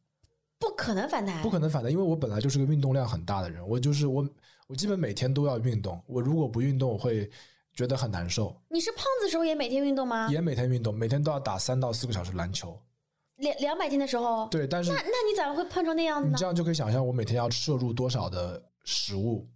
[0.59, 4.29] 不可能反弹，不可能反弹，因为我本来就是个运动量很大的人，我就是我
[4.69, 7.29] 我基本每天都要运动，我如果不运动我会
[7.75, 8.55] 觉得很难受。
[8.69, 10.29] 你是胖子时候也每天运动吗？
[10.31, 12.79] 也每天运动，每天都要打三到四个小时篮球。
[13.37, 14.47] 两两百斤的时候？
[14.49, 16.33] 对，但是那那你咋会胖成那样子呢？
[16.33, 19.49] 你这样就可以想象我每天要摄入多少的食物。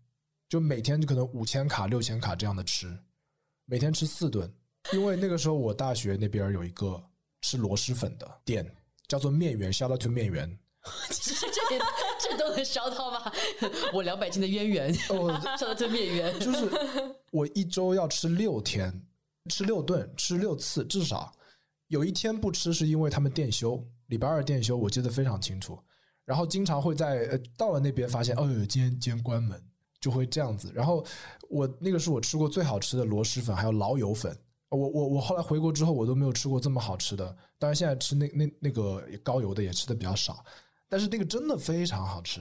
[0.49, 2.97] 就每天就可能五千卡、六千卡这样的吃，
[3.65, 4.53] 每天吃四顿。
[4.93, 7.03] 因为那个时候我大学那边有一个
[7.43, 8.65] 吃螺蛳粉的店，
[9.09, 10.59] 叫做面园，shout out to 面园。
[11.11, 11.79] 这
[12.21, 13.33] 这都能烧到吗？
[13.93, 16.39] 我两百斤的渊源，shout out to 面园。
[16.39, 16.71] 就是
[17.33, 19.03] 我一周要吃六天，
[19.51, 21.35] 吃六顿，吃六次，至少
[21.89, 25.77] 有一天不吃是因为他们店休，礼拜二店休，我记得非常清楚。
[26.25, 29.61] 然后经常会在呃到了那边发现，哦，今天今天关门。
[30.01, 31.05] 就会这样子，然后
[31.49, 34.37] 我那个是我吃过最好吃的螺蛳粉，还有老友粉。
[34.69, 37.25] 我我我后来回国之后，我都没有吃过这么好吃的。
[37.59, 40.45] 当然现在吃那那那个高油的也吃的比较少，
[40.89, 42.41] 但是那个真的非常好吃。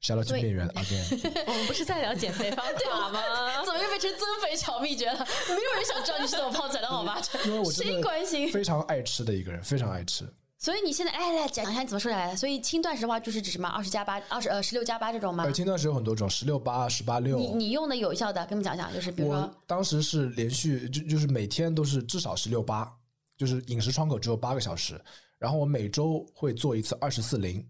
[0.00, 1.42] 下到金面园，again。
[1.48, 3.64] 我们不是在聊减肥方法吗？
[3.64, 5.18] 怎么又变成增肥小秘诀了？
[5.48, 7.20] 没有人想知道你是怎么胖起来的，好吧？
[7.46, 8.52] 因为我谁关心？
[8.52, 10.24] 非常爱吃的一个人，非常爱吃。
[10.58, 12.36] 所以你现在哎来讲一下你怎么瘦下来的？
[12.36, 13.68] 所以轻断食的话就是指什么？
[13.68, 15.44] 二十加八，二十呃十六加八这种吗？
[15.44, 17.38] 呃，轻断食有很多种，十六八、十八六。
[17.38, 22.90] 你你用的有效的，跟我们讲讲，就是比如说，当时是连续就就是每天都是至少十六八，
[23.36, 24.98] 就是饮食窗口只有八个小时，
[25.38, 27.64] 然后我每周会做一次二十四零，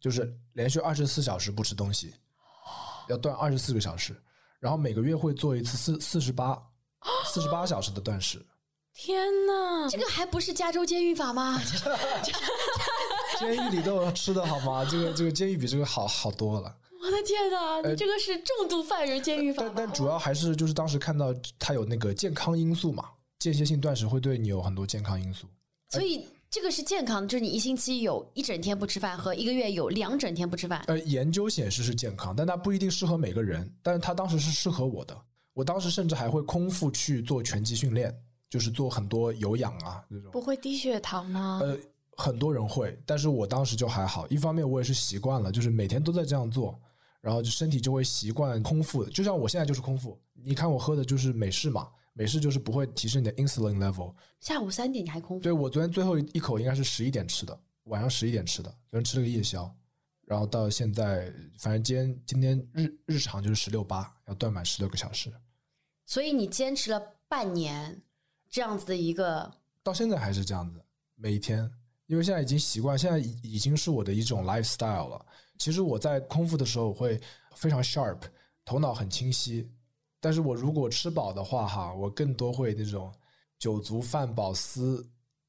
[0.00, 2.12] 就是连续二十四小时不吃东西，
[3.08, 4.12] 要断二十四个小时，
[4.58, 6.60] 然后每个月会做一次四四十八
[7.32, 8.44] 四十八小时的断食。
[8.94, 11.60] 天呐，这个还不是加州监狱法吗？
[13.38, 14.84] 监狱里都有吃的好吗？
[14.88, 16.74] 这个这个监狱比这个好好多了。
[17.02, 19.62] 我的天呐，你这个是重度犯人监狱法。
[19.64, 23.04] 但但主要还是就是当时看到它有那个健康因素嘛，
[23.40, 25.46] 间歇性断食会对你有很多健康因素。
[25.90, 30.82] 所以这个是健康的，就是你一星期有一整天不吃饭和一个月有两整天不吃饭。
[30.86, 33.70] 呃，研究显示是健康，但它不一定适合每个人。
[33.82, 35.20] 但是它当时是适合我的，
[35.52, 38.16] 我当时甚至还会空腹去做拳击训练。
[38.54, 41.58] 就是做很多有氧啊，这种不会低血糖吗？
[41.60, 41.76] 呃，
[42.16, 44.28] 很多人会，但是我当时就还好。
[44.28, 46.80] 一方面我也是习惯了，就是每天都在这样做，
[47.20, 49.10] 然后就身体就会习惯空腹的。
[49.10, 54.14] 就像我现在就是空腹，你看我喝的就是美式嘛，美式就是不会提升你的 insulin level。
[54.38, 55.42] 下午三点你还空腹？
[55.42, 59.68] 对我昨天最后一口应该是十一点吃的，晚上十一点吃的，昨天吃了个夜宵，
[60.28, 65.28] 然后到现在，反正今天今天日日常就是十六八，要断满十六个小时。
[66.06, 68.00] 所以你坚持了半年。
[68.54, 70.80] 这样子的一个，到现在还是这样子，
[71.16, 71.68] 每一天，
[72.06, 75.26] 因为现在已经习惯，现在已已经是我的一种 lifestyle 了。
[75.58, 77.20] 其实我在空腹的时候会
[77.56, 78.18] 非常 sharp，
[78.64, 79.68] 头脑很清晰，
[80.20, 83.12] 但是我如果吃饱的话，哈，我更多会那种
[83.58, 85.04] 酒足饭饱思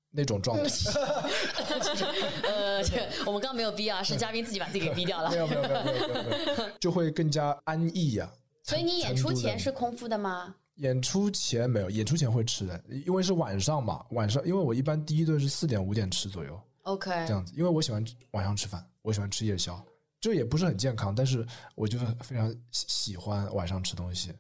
[0.10, 0.64] 那种状态。
[2.42, 2.84] 呃，
[3.28, 5.30] 我们刚刚没有逼啊，是嘉宾自己把自己给逼掉了。
[5.30, 8.28] 没有没有没有没有没有， 就会更加安逸呀。
[8.64, 10.56] 所以你演出前是空腹的吗？
[10.76, 14.06] 演出前没有，演出前会吃的，因为是晚上嘛。
[14.12, 16.62] 晚上，因为我一般第一顿是四点五点吃左右。
[16.84, 19.84] OK，这样子，因为我喜欢晚上吃饭，我喜欢吃夜宵，
[20.20, 24.32] 这也不是很健康，但是我就非常喜欢晚上吃东西。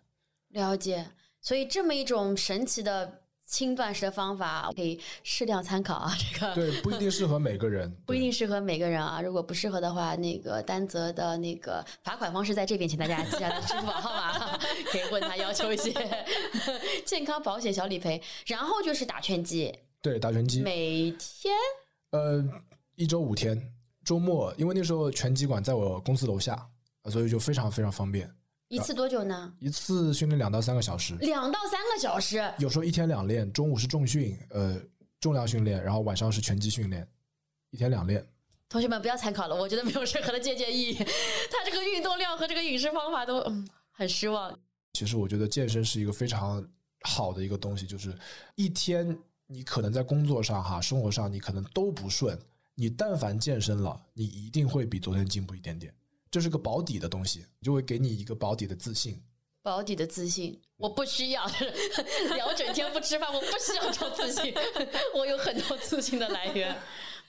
[0.49, 1.05] 了解，
[1.41, 3.21] 所以这么一种神奇的。
[3.45, 9.21] 轻断食的方法可以适量参考啊，这个对不一定适合每个人，不一定适合每个人啊。
[9.21, 14.57] 如果不适合的话，那个丹泽的那个罚款方式在这边，请大家记下支付宝号码，
[14.91, 15.93] 可以问他要求一些
[17.05, 18.21] 健康保险小理赔。
[18.47, 21.53] 然后就是打拳击，对，打拳击，每天
[22.11, 22.43] 呃
[22.95, 23.71] 一周五天，
[24.03, 26.67] 周末因为那时候拳击馆在我公司楼下，
[27.11, 28.29] 所以就非常非常方便。
[28.75, 29.53] 一次多久呢？
[29.59, 32.43] 一次训练两到三个小时，两到三个小时。
[32.59, 34.77] 有时候一天两练，中午是重训，呃，
[35.21, 37.07] 重量训练，然后晚上是拳击训练，
[37.71, 38.25] 一天两练。
[38.67, 40.93] 同学们不要参考了，我觉得没有任何的借鉴意义。
[40.93, 44.59] 他这个运动量和这个饮食方法都嗯很失望。
[44.93, 46.61] 其实我觉得健身是一个非常
[47.01, 48.13] 好的一个东西，就是
[48.55, 52.37] 一天你可能在工作上哈、生活上你可能都不顺，
[52.73, 55.93] 你但凡健身了，你一定会比昨天进步一点点。
[56.35, 59.23] 这是个保底的东西，就会给你一个保底的自信。
[59.63, 61.45] 保底的自信，我不需要
[62.35, 64.53] 聊整天不吃饭，我不需要找自信，
[65.15, 66.75] 我有很多自信的来源。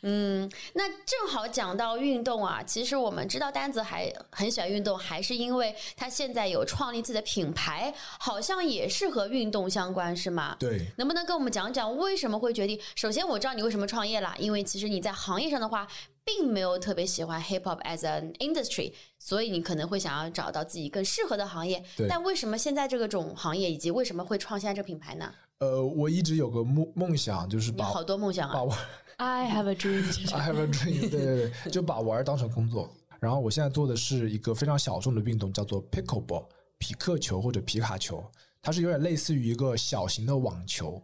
[0.03, 10.57] 嗯，那正好讲到运动啊，其实我们知道丹子还很喜欢运动，还是因为他现在有创立自己的品牌，好像也是和运动相关，是吗？
[10.59, 12.81] 对，能不能跟我们讲讲为什么会决定？
[12.97, 15.87] 首先我知道你为什么创业了，因为其实你在行业上的话，
[16.27, 21.81] 并没有特别喜欢 hip hop as an industry，所以你可能会想要找到自己更适合的行业。
[21.97, 25.33] 对但为什么现在这个种行业，以及为什么会创现在这个品牌呢？
[25.59, 28.55] 呃，我一直有个梦梦想，就是把你好多梦想啊！
[28.55, 28.79] 把玩
[29.19, 30.05] I have a dream。
[30.35, 32.91] I have a dream，对对对，就把玩当成工作。
[33.21, 36.45] 然后我现在做的是一个非常小众的运动，叫做 pickleball，
[36.77, 38.23] 匹克球或者皮卡球，
[38.61, 41.01] 它是有点类似于一个小型的网球。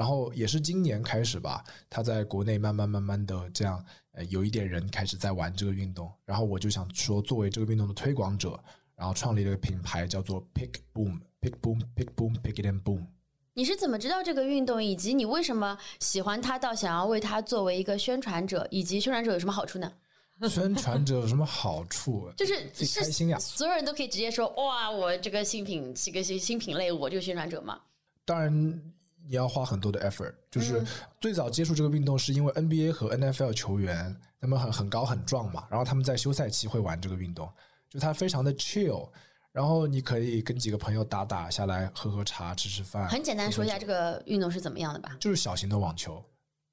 [0.00, 6.10] 然后也是今年开始吧，他在国内慢慢慢慢的这样，呃，有一点人开始在玩这个运动。
[6.24, 8.58] 然后我就想说，作为这个运动的推广者，
[8.96, 13.08] 然后创立了一个品牌，叫做 Pick Boom，Pick Boom，Pick Boom，Pick It and Boom。
[13.52, 19.92] 你是怎么知道这个运动，以及你为什么喜欢它，到想要为它作为一个宣传者，以及宣传者有什么好处呢？
[20.48, 22.32] 宣传者有什么好处？
[22.38, 23.38] 就是自己是开心呀。
[23.38, 27.78] 所有人都可以直接说哇，我这个新品这个新新品类，我这个宣传者嘛。
[28.24, 28.82] 当然
[29.30, 30.34] 你要花很多的 effort。
[30.50, 30.86] 就是嗯
[31.20, 37.48] 最早接触这个运动，是因为 NBA 和 NFL 球员他们很很高很壮嘛，然后他们在休赛期会玩这个运动，
[37.88, 39.08] 就它非常的 chill。
[39.52, 43.08] 然后你可以跟几个朋友打打下来，喝喝茶，吃吃饭。
[43.08, 45.16] 很简单说一下这个运动是怎么样的吧。
[45.18, 46.24] 就是小型的网球，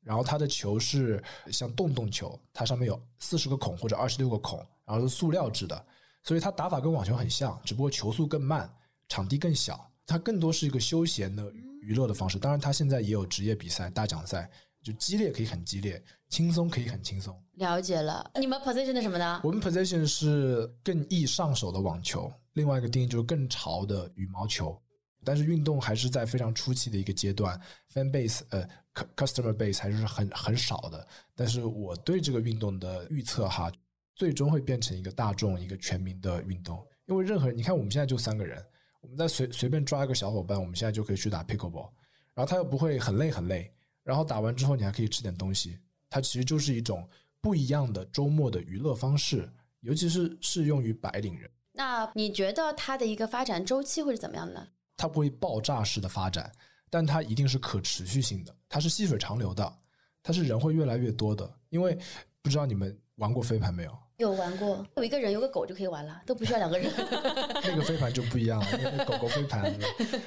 [0.04, 5.86] 然后它的球是像洞洞球，它上面有四十个孔或者二十六个孔，然后是塑料制的，
[6.24, 8.72] 所以它打法跟网球很像，只不过球速更慢，
[9.10, 11.52] 场地更小，它更多是一个休闲的
[11.88, 12.38] 娱乐的方式。
[12.38, 14.50] 当然，他现在也有职业比赛、大奖赛，
[14.84, 17.34] 就激烈可以很激烈，轻松可以很轻松。
[17.54, 19.40] 了解了，你们 position 是什么呢？
[19.44, 24.78] 我们 position 是更易上手的网球，另外一个定义就是更潮的羽毛球。
[25.24, 27.60] 但是运动还是在非常初期的一个阶段
[27.94, 31.06] ，fan base 呃 cu- customer base 还是很很少的。
[31.36, 33.72] 但是我对这个运动的预测哈，
[34.16, 36.86] 最终会变成一个大众、一个全民的运动。
[37.08, 38.64] 因为任何人，你看我们现在就三个人，
[39.02, 41.90] 我们再随随便抓一个小伙伴，我们现在就可以去打 pickleball，
[42.34, 43.72] 然后他又不会很累很累，
[44.04, 45.78] 然后打完之后你还可以吃点东西，
[46.10, 47.08] 它其实就是一种
[47.40, 49.50] 不一样的周末的娱乐方式，
[49.82, 51.50] 尤其是适用于白领人。
[51.72, 54.68] 那你觉得它的一个发展周期会是怎么样的呢？
[54.98, 56.52] 它不会爆炸式的发展，
[56.90, 59.78] 但它一定是可持续性的，它是细水长流的，
[60.24, 61.50] 它是人会越来越多的。
[61.70, 61.98] 因为
[62.42, 63.98] 不知道你们玩过飞盘没有？
[64.18, 66.92] 有玩过，有一个人有个狗就可以玩了，都不需要两个人。
[67.64, 69.72] 那个飞盘就不一样了，那个狗狗飞盘。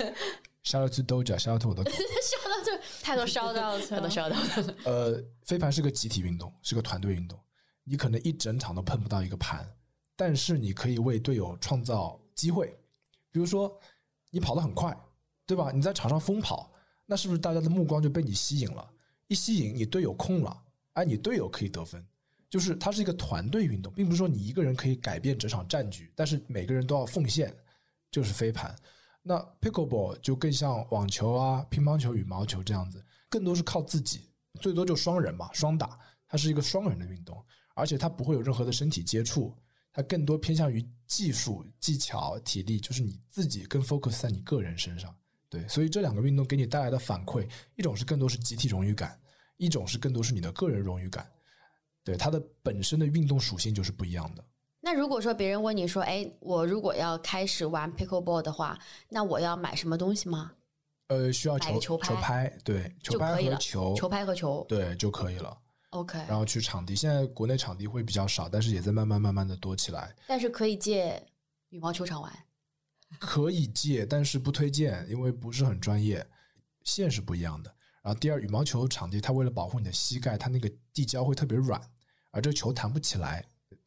[0.63, 1.91] Shout out to Doja，Shout out to 我的狗。
[2.23, 4.75] 笑到这，太多烧到了，太多笑到了。
[4.85, 7.37] 呃，飞盘是个集体运动，是个团队运动。
[7.83, 9.69] 你可能一整场都碰不到一个盘，
[10.15, 12.79] 但是你可以为队友创造机会。
[13.33, 13.77] 比如说，
[14.31, 14.97] 你跑得很快，
[15.47, 15.73] 对吧？
[15.75, 16.73] 你在场上疯跑，
[17.07, 18.89] 那是不是大家的目光就被你吸引了？
[19.27, 22.07] 一吸引，你队友空了，哎，你队友可以得分。
[22.51, 27.57] 就是它是一个团队运动，并不是说你一个人可以改变整场战局，但是每个人都要奉献，
[28.11, 28.77] 就是飞盘。
[29.23, 37.41] 那 pickleball 就更像网球啊、乒乓球、羽毛球这样子，更多是靠自己，最多就双人嘛，双打，它是一个双人的运动，
[37.75, 39.55] 而且它不会有任何的身体接触，
[39.93, 45.15] 它更多偏向于技术、技巧、体力，就是你自己更 focus 在你个人身上。
[45.49, 49.21] 对，所以这两个运动给你带来的反馈，一种是更多是集体荣誉感，
[49.57, 51.31] 一种是更多是你的个人荣誉感。
[52.05, 54.45] 对，它的本身的运动属性就是不一样的。
[54.81, 60.53] 那如果说别人问你说，哎，我如果要开始玩 pickleball 的话，那我要买什么东西吗？
[61.09, 64.65] 呃，需要买球拍球拍对，球拍和球，球拍和球。
[64.69, 65.59] 对就可以了。
[65.91, 70.15] OK，然后去场地，现在国内场地会比较少，但是也在慢慢慢慢的多起来。
[70.27, 71.21] 但是可以借
[71.71, 72.33] 羽毛球场玩。
[73.19, 76.25] 可以借，但是不推荐，因为不是很专业，
[76.85, 77.75] 线是不一样的。
[78.03, 81.81] 然后第二，羽毛球场地它为了保护你的膝盖，它那个地胶会特别软，
[82.31, 83.45] 而这个球弹不起来。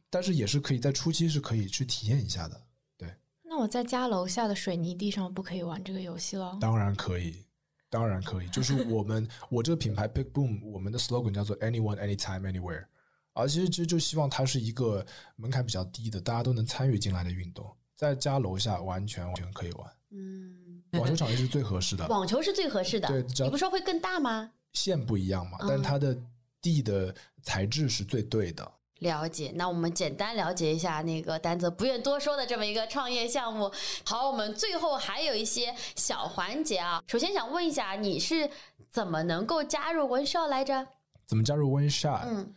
[0.10, 2.62] 但是也是可以在初期是可以去体验一下的，
[2.96, 6.56] 对那我在家楼下的水泥地上不可以玩这个游戏了。
[6.62, 7.44] 当然可以，
[7.90, 8.48] 当然可以。
[8.50, 12.86] 就是我们我这个品牌 Big Boom，我们的 slogan 叫做 Anyone Anytime Anywhere，
[13.34, 15.04] 而其实其实就希望它是一个
[15.36, 17.76] 门槛比较低的，大家都能参与进来的运动。
[17.96, 20.56] 在家楼下完全完全可以玩，嗯，
[21.00, 22.08] 网球场也是最合适的。
[22.08, 23.08] 网球是最合适的。
[23.08, 24.52] 对只要你不说会更大吗？
[24.74, 26.18] 线不一样嘛，但嗯它的
[26.62, 27.14] 地的
[27.44, 28.72] 材质是最对的。
[29.00, 33.70] 了解，那我们简单了解一下那个丹泽不愿多说的这么一个创业项目。
[34.06, 37.04] 好，我们最后还有一些小环节啊。
[37.08, 38.50] 首先想问一下，你是
[38.90, 40.88] 怎么能够加入文校来着？
[41.26, 42.22] 怎么加入 Shot？
[42.26, 42.54] 嗯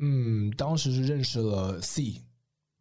[0.00, 2.22] 嗯，当时是认识了 C，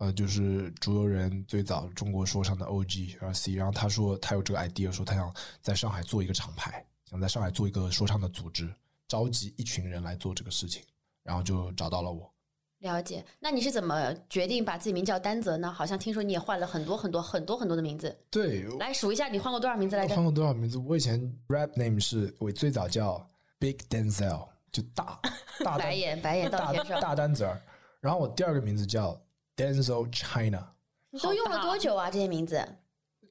[0.02, 5.32] 呃，就是竹游人最早中国说唱的 OG RC，然后他说他有这个 idea，说他想
[5.62, 8.68] 在上海做一个厂牌，想在上海做一个说唱的组织，
[9.08, 10.82] 召集一群人来做这个事情，
[11.22, 12.28] 然后就找到了我。
[12.80, 13.24] 了解。
[13.40, 15.72] 那你是怎么决定把自己名叫丹泽呢？
[15.72, 18.18] 好像听说你也换了很多很多很多很多的名字。
[18.32, 20.24] 对，来数一下，你换过多少名字来着换？
[20.24, 20.80] 过多少名字？
[20.80, 23.24] 我以前 rap name 是我最早叫
[23.60, 25.20] Big Denzel，就大
[25.64, 27.00] 大白眼白眼到天上。
[27.00, 27.62] 大单子儿，
[28.00, 29.16] 然后我第二个名字叫
[29.62, 30.74] Denzel China，
[31.12, 32.10] 你都用了多久啊？
[32.10, 32.58] 这些名字？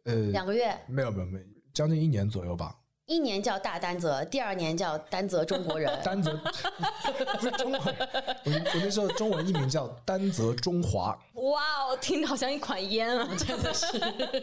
[0.05, 2.77] 呃，两个月，没有没有没有，将近一年左右吧。
[3.07, 5.91] 一年叫大丹泽，第二年叫丹泽中国人。
[6.05, 13.29] 丹泽不是中文，我我那时候中文译名叫丹泽中华，哇哦，听着好像一款烟啊！
[13.37, 13.87] 真的是，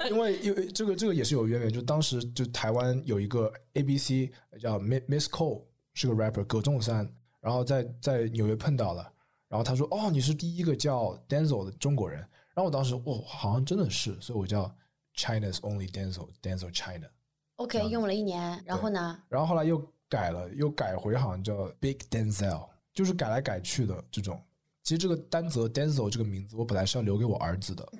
[0.09, 4.29] 因为因为这个这个也是有渊源，就当时就台湾有一个 A B C
[4.59, 5.63] 叫 Miss Miss Cole
[5.93, 7.09] 是个 rapper 葛仲山，
[7.39, 9.09] 然后在在纽约碰到了，
[9.47, 14.73] 然后他说哦你是第一个叫 Denzel 的中国人，然后我当时哦好像真的是，所以我叫
[15.15, 19.19] China's Only Denzel Denzel China，OK，用了一年，然后呢？
[19.29, 19.77] 然后后来又
[20.09, 24.41] 改了，又改回好像叫 Big Denzel，就是改来改去的这种。
[24.83, 27.91] 其实这个丹泽 Denzel 这个名字，我本来是要留给我儿子的，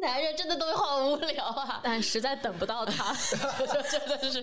[0.00, 1.80] 男人真的都好无聊啊！
[1.84, 3.12] 但实在等不到他，
[3.90, 4.42] 真的是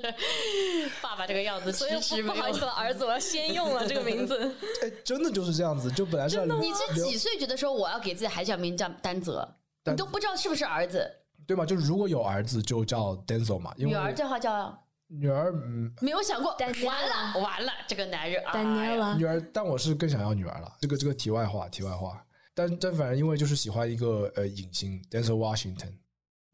[1.01, 2.53] 爸爸这个样子，所以不好意。
[2.53, 4.53] 思了，儿子，我要先用了这个名字。
[4.83, 9.47] 哎，真的就是这样子，就本来是要留你是几岁觉得说我要给自己孩子叫名叫丹泽？
[9.85, 11.09] 你都不知道是不是儿子，
[11.47, 11.65] 对吗？
[11.65, 14.77] 就是如果有儿子就叫 Denzel 嘛，因为女儿这话叫
[15.07, 20.75] 女儿嗯没有想过，Daniela 完了完了，这个男人，哎呀 Daniela，女儿，但我是更想要女儿了。
[20.81, 22.19] 这个这个题外话，题外话。
[22.55, 25.91] 但但反正因为就是喜欢一个呃影星 Denzel Washington，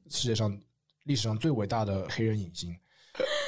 [0.09, 0.59] 世界上
[1.03, 2.75] 历史上最伟大的黑人影星。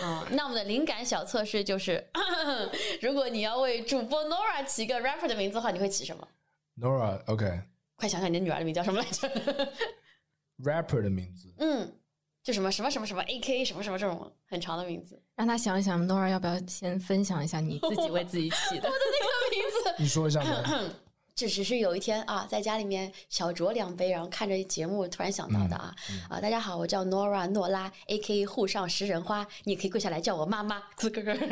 [0.04, 2.06] 哦， 那我们的灵感小测试就是，
[3.02, 6.28] 如果你要为主播 Nora 起一个 rapper 的名字的话，你会起什么
[6.78, 7.62] ？Nora OK
[7.96, 9.28] 快想想你的女儿的名字叫什么来着？
[10.64, 11.92] rapper 的名字，嗯，
[12.44, 15.20] 就什么什么什么什么 A K 什么什么这种很长的名字。
[15.36, 18.88] 让他想一想，Nora 要不要先分享一下你自己为自己起的？
[18.88, 20.64] 我的那个名字你说一下吧。
[21.36, 25.92] 这只是有一天啊，在家里面小酌两杯，然后看着节目突然想到的啊、
[26.30, 26.40] 啊！
[26.40, 30.80] 大家好，我叫 Nora 诺拉，A K 沪上食人花，你也可以跪下来叫我妈妈。
[30.98, 31.34] 咯咯咯。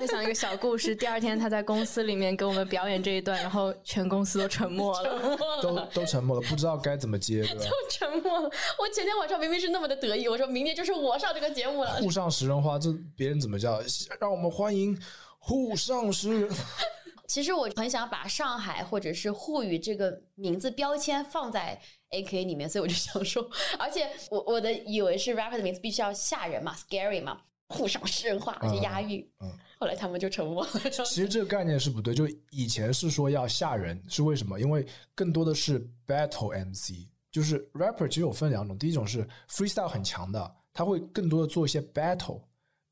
[0.00, 0.96] 分享一个小故事。
[0.96, 5.36] 第二天他在公司里面给我们表演这一段，然后全公司都沉默了。
[5.60, 7.64] 都都沉默了，不知道该怎么接，对吧？
[7.90, 8.50] 沉默了。
[8.78, 11.96] 我前天晚上明明是那么的得意，我说明天就是我上这个节目了。
[11.96, 13.78] 沪上食人花，这别人怎么叫？
[14.18, 14.98] 让我们欢迎
[15.38, 16.50] 沪上食人。
[17.28, 23.46] 其实我很想把上海或者是沪语这个名字标签放在 A K 里面，所以我就想说，
[23.78, 29.26] 而且我我的以为是 rapper 的名字必须要吓人嘛，scary 嘛，沪上诗人化，而且押韵。
[29.40, 34.60] 嗯后来他们就沉默了，说其实这个概念是不对，就以前是说要吓人，是为什么？
[34.60, 42.42] 因为更多的是 battle MC，就是 rapper 其实有分两种，第一种是 freestyle 很强的，他会更多的做一些 battle。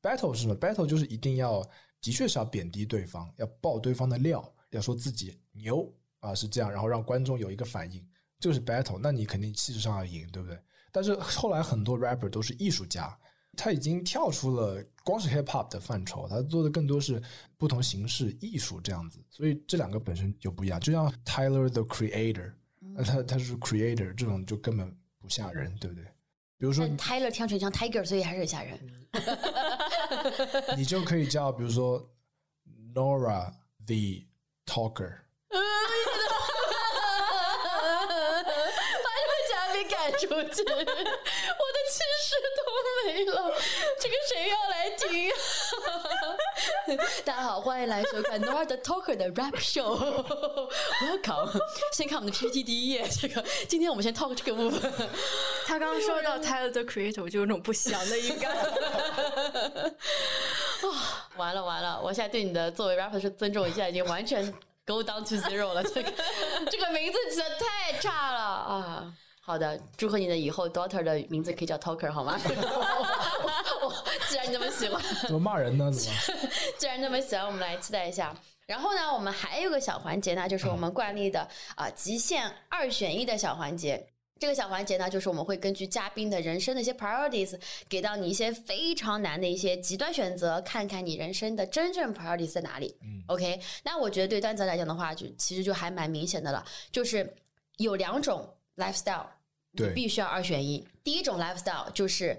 [0.01, 1.61] battle 是什么？battle 就是一定要，
[2.01, 5.87] 的确是要贬低对方，要爆对方的料，要说自己牛
[6.21, 8.03] 啊是这样，然后让观众有一个反应，
[8.39, 8.97] 就是 battle。
[8.99, 10.57] 那你肯定气势上要赢，对不对？
[10.91, 13.15] 但是后来很多 rapper 都是艺术家，
[13.57, 17.21] 他已经跳出了光是 hip hop 的范畴，他做的更多是
[17.57, 20.79] 不同形式艺术这样子，所以这两个本身就不一样。
[20.79, 26.05] 就像 Tyler the Creator，那他他是 Creator 这种就根本不吓人，对不对？
[26.57, 28.79] 比如说但 Tyler 听起来像 Tiger，所以还是很吓人。
[30.77, 32.09] 你就可以叫，比如说
[32.93, 33.51] Nora
[33.85, 34.25] the
[34.65, 35.15] Talker，
[35.49, 35.57] 把
[39.15, 42.29] 你们嘉宾赶出去，我的气势
[43.09, 43.53] 都没了。
[43.99, 45.29] 这个谁要来听？
[47.25, 49.97] 大家好，欢迎来收看 Nora the Talker 的 Rap Show。
[51.01, 51.59] Welcome，
[51.93, 53.07] 先看我们的 PPT 第一页。
[53.09, 54.91] 这个今天我们先 talk 这个部分。
[55.65, 58.55] 他刚刚说到 Tyler the Creator，我就有种不祥的预感。
[61.37, 64.51] 完了完了，我现在对你的作为 rapper 是尊重，一下已经完全
[64.85, 65.83] go down to zero 了。
[65.83, 66.11] 这个
[66.69, 69.13] 这个名字起的太差了啊！
[69.49, 72.37] 好的，祝贺你的以后 daughter 的名字可以叫 Talker 好吗？
[74.29, 75.91] 既然你这么喜欢，怎么骂人呢？
[75.91, 76.17] 怎么？
[76.77, 78.31] 既然这么喜欢，我们来期待一下。
[78.67, 84.05] 然后呢，我们还有个小环节呢，就是我们惯例的啊、极限二选一的小环节。
[84.39, 92.95] 这个小环节呢，就是我们会根据嘉宾的人生的一些 priorities，给到你一些非常难的一些极端选择，看看你人生的真正 priorities 在哪里。
[93.01, 97.35] 嗯 OK，那我觉得对段子来讲的话，就其实就还蛮明显的了，就是
[97.77, 98.47] 有两种
[98.77, 99.25] lifestyle，
[99.79, 100.85] 你对必须要二选一。
[101.03, 102.37] 第一种 lifestyle 就是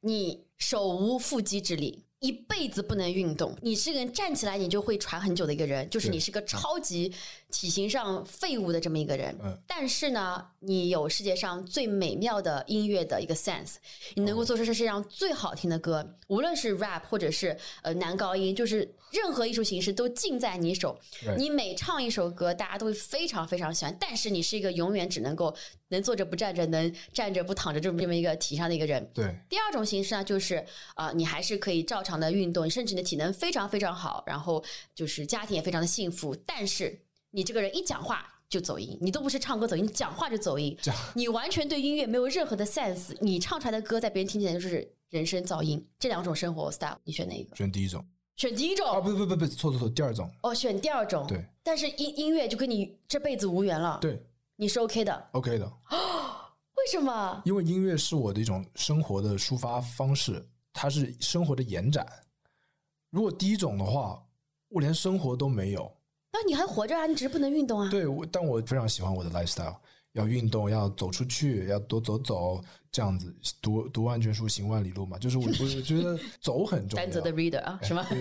[0.00, 2.04] 你手无缚鸡之力。
[2.22, 7.12] 一辈子不能运动，你是个人站起来你就会喘很久的一个人，就是你是个超级
[7.50, 9.36] 体型上废物的这么一个人。
[9.42, 13.74] 嗯但是呢，你有世界上最美妙的音乐的一个 sense，
[14.14, 20.98] 你能够做出世界上最好听的歌，无论是 rap 或者是呃男高音，就是任何艺术形式都尽在你手。
[21.36, 23.96] 你每唱一首歌，大家都会非常非常喜欢。
[24.00, 25.54] 但是你是一个永远只能够
[25.88, 29.08] 能坐着不站着，能站着不躺着这么这么一个体上的一个人。
[29.14, 30.56] 对，第二种形式呢，就是
[30.94, 36.98] 啊、呃你还是可以照常的运动，甚至你的体能非常非常好，然后就是家庭也非常的幸福，但是
[37.30, 40.76] 你这个人一讲话就走音，你都不是唱歌走音，你讲话就走音，
[41.14, 45.86] 你完全对音乐没有任何的 sense，你唱出来的歌在别人听起来就是人声噪音。
[45.98, 47.54] 这两种生活 style，你选哪一个？
[47.54, 48.04] 选第一种
[48.36, 51.26] 选第一种啊，不不不不，错错错，第二种，哦，选第二种。
[51.26, 54.20] 对但是音音乐就跟你这辈子无缘了，对
[54.56, 55.66] 你是 OK 的，，OK 的，
[56.76, 57.40] 为什么？
[57.44, 62.06] 因为音乐是我的一种生活的抒发方式，它是生活的延展。
[63.10, 64.20] 如果第一种的话，
[64.68, 65.94] 我连生活都没有。
[66.32, 67.90] 那你还活着啊，你只是不能运动啊。
[67.90, 69.76] 对，我但我非常喜欢我的 lifestyle，
[70.12, 75.18] 要运动，要走出去，要多走走，这样子读读万卷书，行万里路嘛。
[75.18, 77.04] 就是我我我 觉得走很重要。
[77.04, 78.06] 单泽的 reader 啊，什么？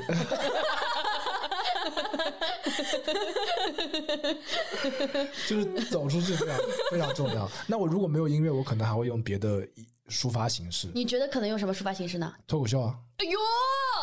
[5.47, 6.57] 就是走出去非常
[6.91, 7.49] 非常重要。
[7.67, 9.67] 那我如果没有音乐，我可能还会用别的
[10.09, 12.33] 抒发形式，你觉得可能用什么抒发形式呢？
[12.47, 12.95] 脱口秀啊。
[13.17, 13.37] 哎呦，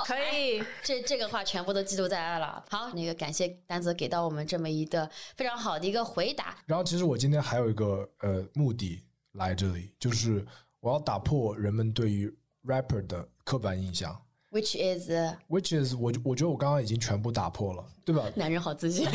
[0.09, 2.65] 可以，这这个话全部都记录在案了。
[2.71, 5.07] 好，那个感谢丹泽给到我们这么一个
[5.37, 6.57] 非常好的一个回答。
[6.65, 10.43] 然后其实我今天还有一个呃目的来这里，就是
[10.81, 12.35] 我要打破人们对于
[12.65, 14.19] rapper 的刻板印象
[14.51, 18.25] Which is 呃，which is 我我觉得我刚刚已经全部打破了，对吧？
[18.35, 19.07] 男人好自信，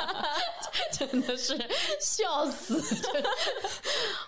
[0.92, 1.58] 真的是
[1.98, 2.78] 笑死！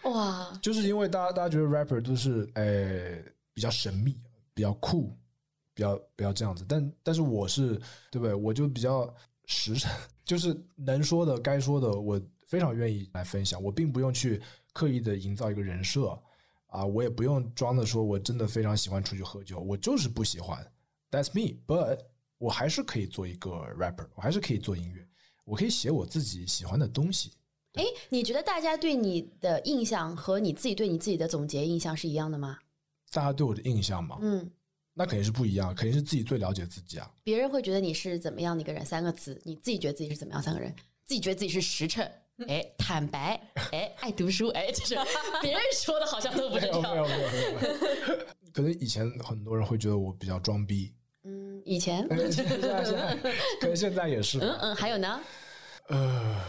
[0.05, 3.23] 哇，就是因为大家大家觉得 rapper 都是呃
[3.53, 4.19] 比较神秘、
[4.55, 5.15] 比较酷、
[5.75, 7.75] 比较不要这样子，但但是我是
[8.11, 8.33] 对不对？
[8.33, 9.13] 我就比较
[9.47, 9.91] 实诚，
[10.25, 13.63] 就是能说的、该说的，我非常愿意来分享。
[13.63, 14.41] 我并不用去
[14.73, 16.19] 刻意的营造一个人设
[16.67, 20.65] 啊，我也不用装的说我真的非常喜欢出去喝酒，我就是不喜欢。
[21.11, 21.99] That's me，but
[22.39, 25.07] 我还是可以做一个 rapper，我还是可以做音乐，
[25.45, 27.33] 我可以写我自己喜欢的东西。
[27.75, 32.59] 哎，你觉得大家对你的印象和你自己对你自己的总结印象是一样的吗？
[33.13, 34.51] 大家对我的印象嘛，嗯，
[34.95, 37.11] 那肯定是不一样，肯定是自己最了解自己啊。
[37.25, 38.85] 别人会觉得你是怎么样的一个人？
[38.87, 40.75] 三个词，你自己觉得自己是怎么样三个人？
[41.05, 42.09] 自己觉得自己是实诚，
[42.49, 43.41] 哎，坦白，
[43.73, 44.95] 哎，爱读书，哎，就是
[45.43, 46.83] 别人说的好像都不是这样。
[46.95, 47.61] 没有没有没
[48.15, 50.93] 有， 可能以前很多人会觉得我比较装逼，
[51.25, 53.17] 嗯，以前，现在现在
[53.61, 54.39] 可能现在也是。
[54.39, 55.21] 嗯嗯，还有呢，
[55.89, 56.41] 呃，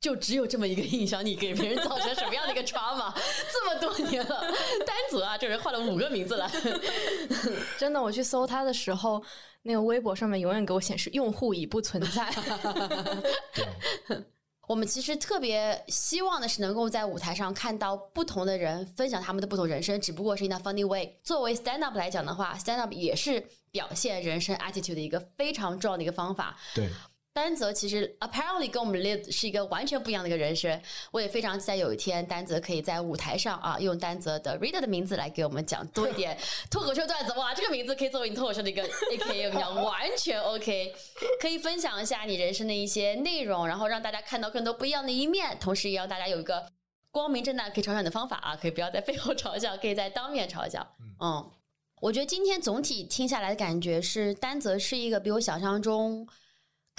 [0.00, 3.12] 就只有这么一个印象，你给别人造成什么样的一个 trauma？
[3.52, 4.40] 这么多年了，
[4.86, 6.50] 丹泽啊，这人换了五个名字了。
[7.78, 9.22] 真的，我去搜他的时候，
[9.62, 12.32] 那个微博上面永远给我显示用户已不存在。
[13.54, 14.24] 对，
[14.66, 21.20] 我们其实特别希望的是能够在舞台上看到不同的人分享他们的不同人生，只不过是 in a funny way。
[21.22, 26.56] 作为 stand up 来讲的话，stand up 也是表现人生 attitude 的一个非常重要的一个方法。
[26.74, 26.88] 对，
[27.32, 30.80] 丹泽其实 apparently 跟我们 live 是一个完全不一样的一个人生。
[31.12, 36.36] 我也非常期待有一天丹泽可以在舞台上啊，用丹泽的 reader 的名字来给我们讲多一点
[36.70, 37.32] 脱口秀段子。
[37.34, 40.92] 哇，这个名字可以作为你脱口秀的一个 A K A，我跟你讲，完全 OK，
[41.40, 46.66] 可以分享一下你人生的一些内容，然后让大家看到更多不一样的一面，同时也让大家有一个
[47.12, 50.84] 光明正大可以嘲笑你的方法啊，可以不要在背后嘲笑，可以在当面嘲笑。
[51.20, 51.48] 嗯，
[52.00, 56.26] 我觉得今天总体听下来的感觉是，丹泽是一个比我想象中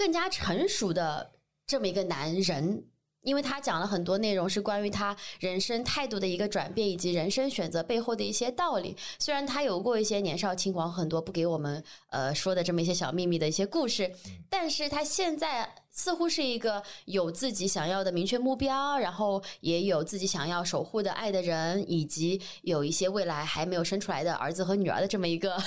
[0.02, 1.32] 更加成熟的
[1.68, 2.88] 这么一个男人。
[3.24, 8.98] 因为他讲了很多内容是关于他人生态度的一个转变，以及人生选择背后的一些道理。
[9.20, 14.12] 虽然他有过一些年少轻狂，很多不给我们呃说的这么一些小秘密的一些故事，
[14.50, 25.62] 但是他现在似乎是一个有自己想要的明确目标，然后也有自己想要守护的爱的人，以及有一些未来还没有生出来的儿子和女儿的这么一个、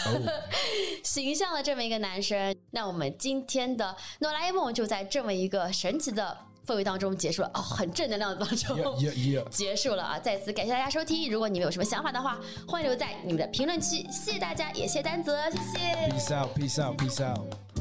[1.05, 2.57] 形象的这么一个男生。
[2.71, 8.99] 那我们今天的哆啦 A 梦就在这么一个神奇的氛围当中结束了，哦，很正能量的当中。
[8.99, 10.19] 也也也， 结束了啊！
[10.19, 11.31] 再次感谢大家收听。
[11.31, 14.07] 如果你们有什么想法的话，欢迎留在你们的评论区。
[14.11, 16.11] 谢谢大家，也谢谢丹泽，谢谢。
[16.11, 17.74] peace out，peace out，peace out。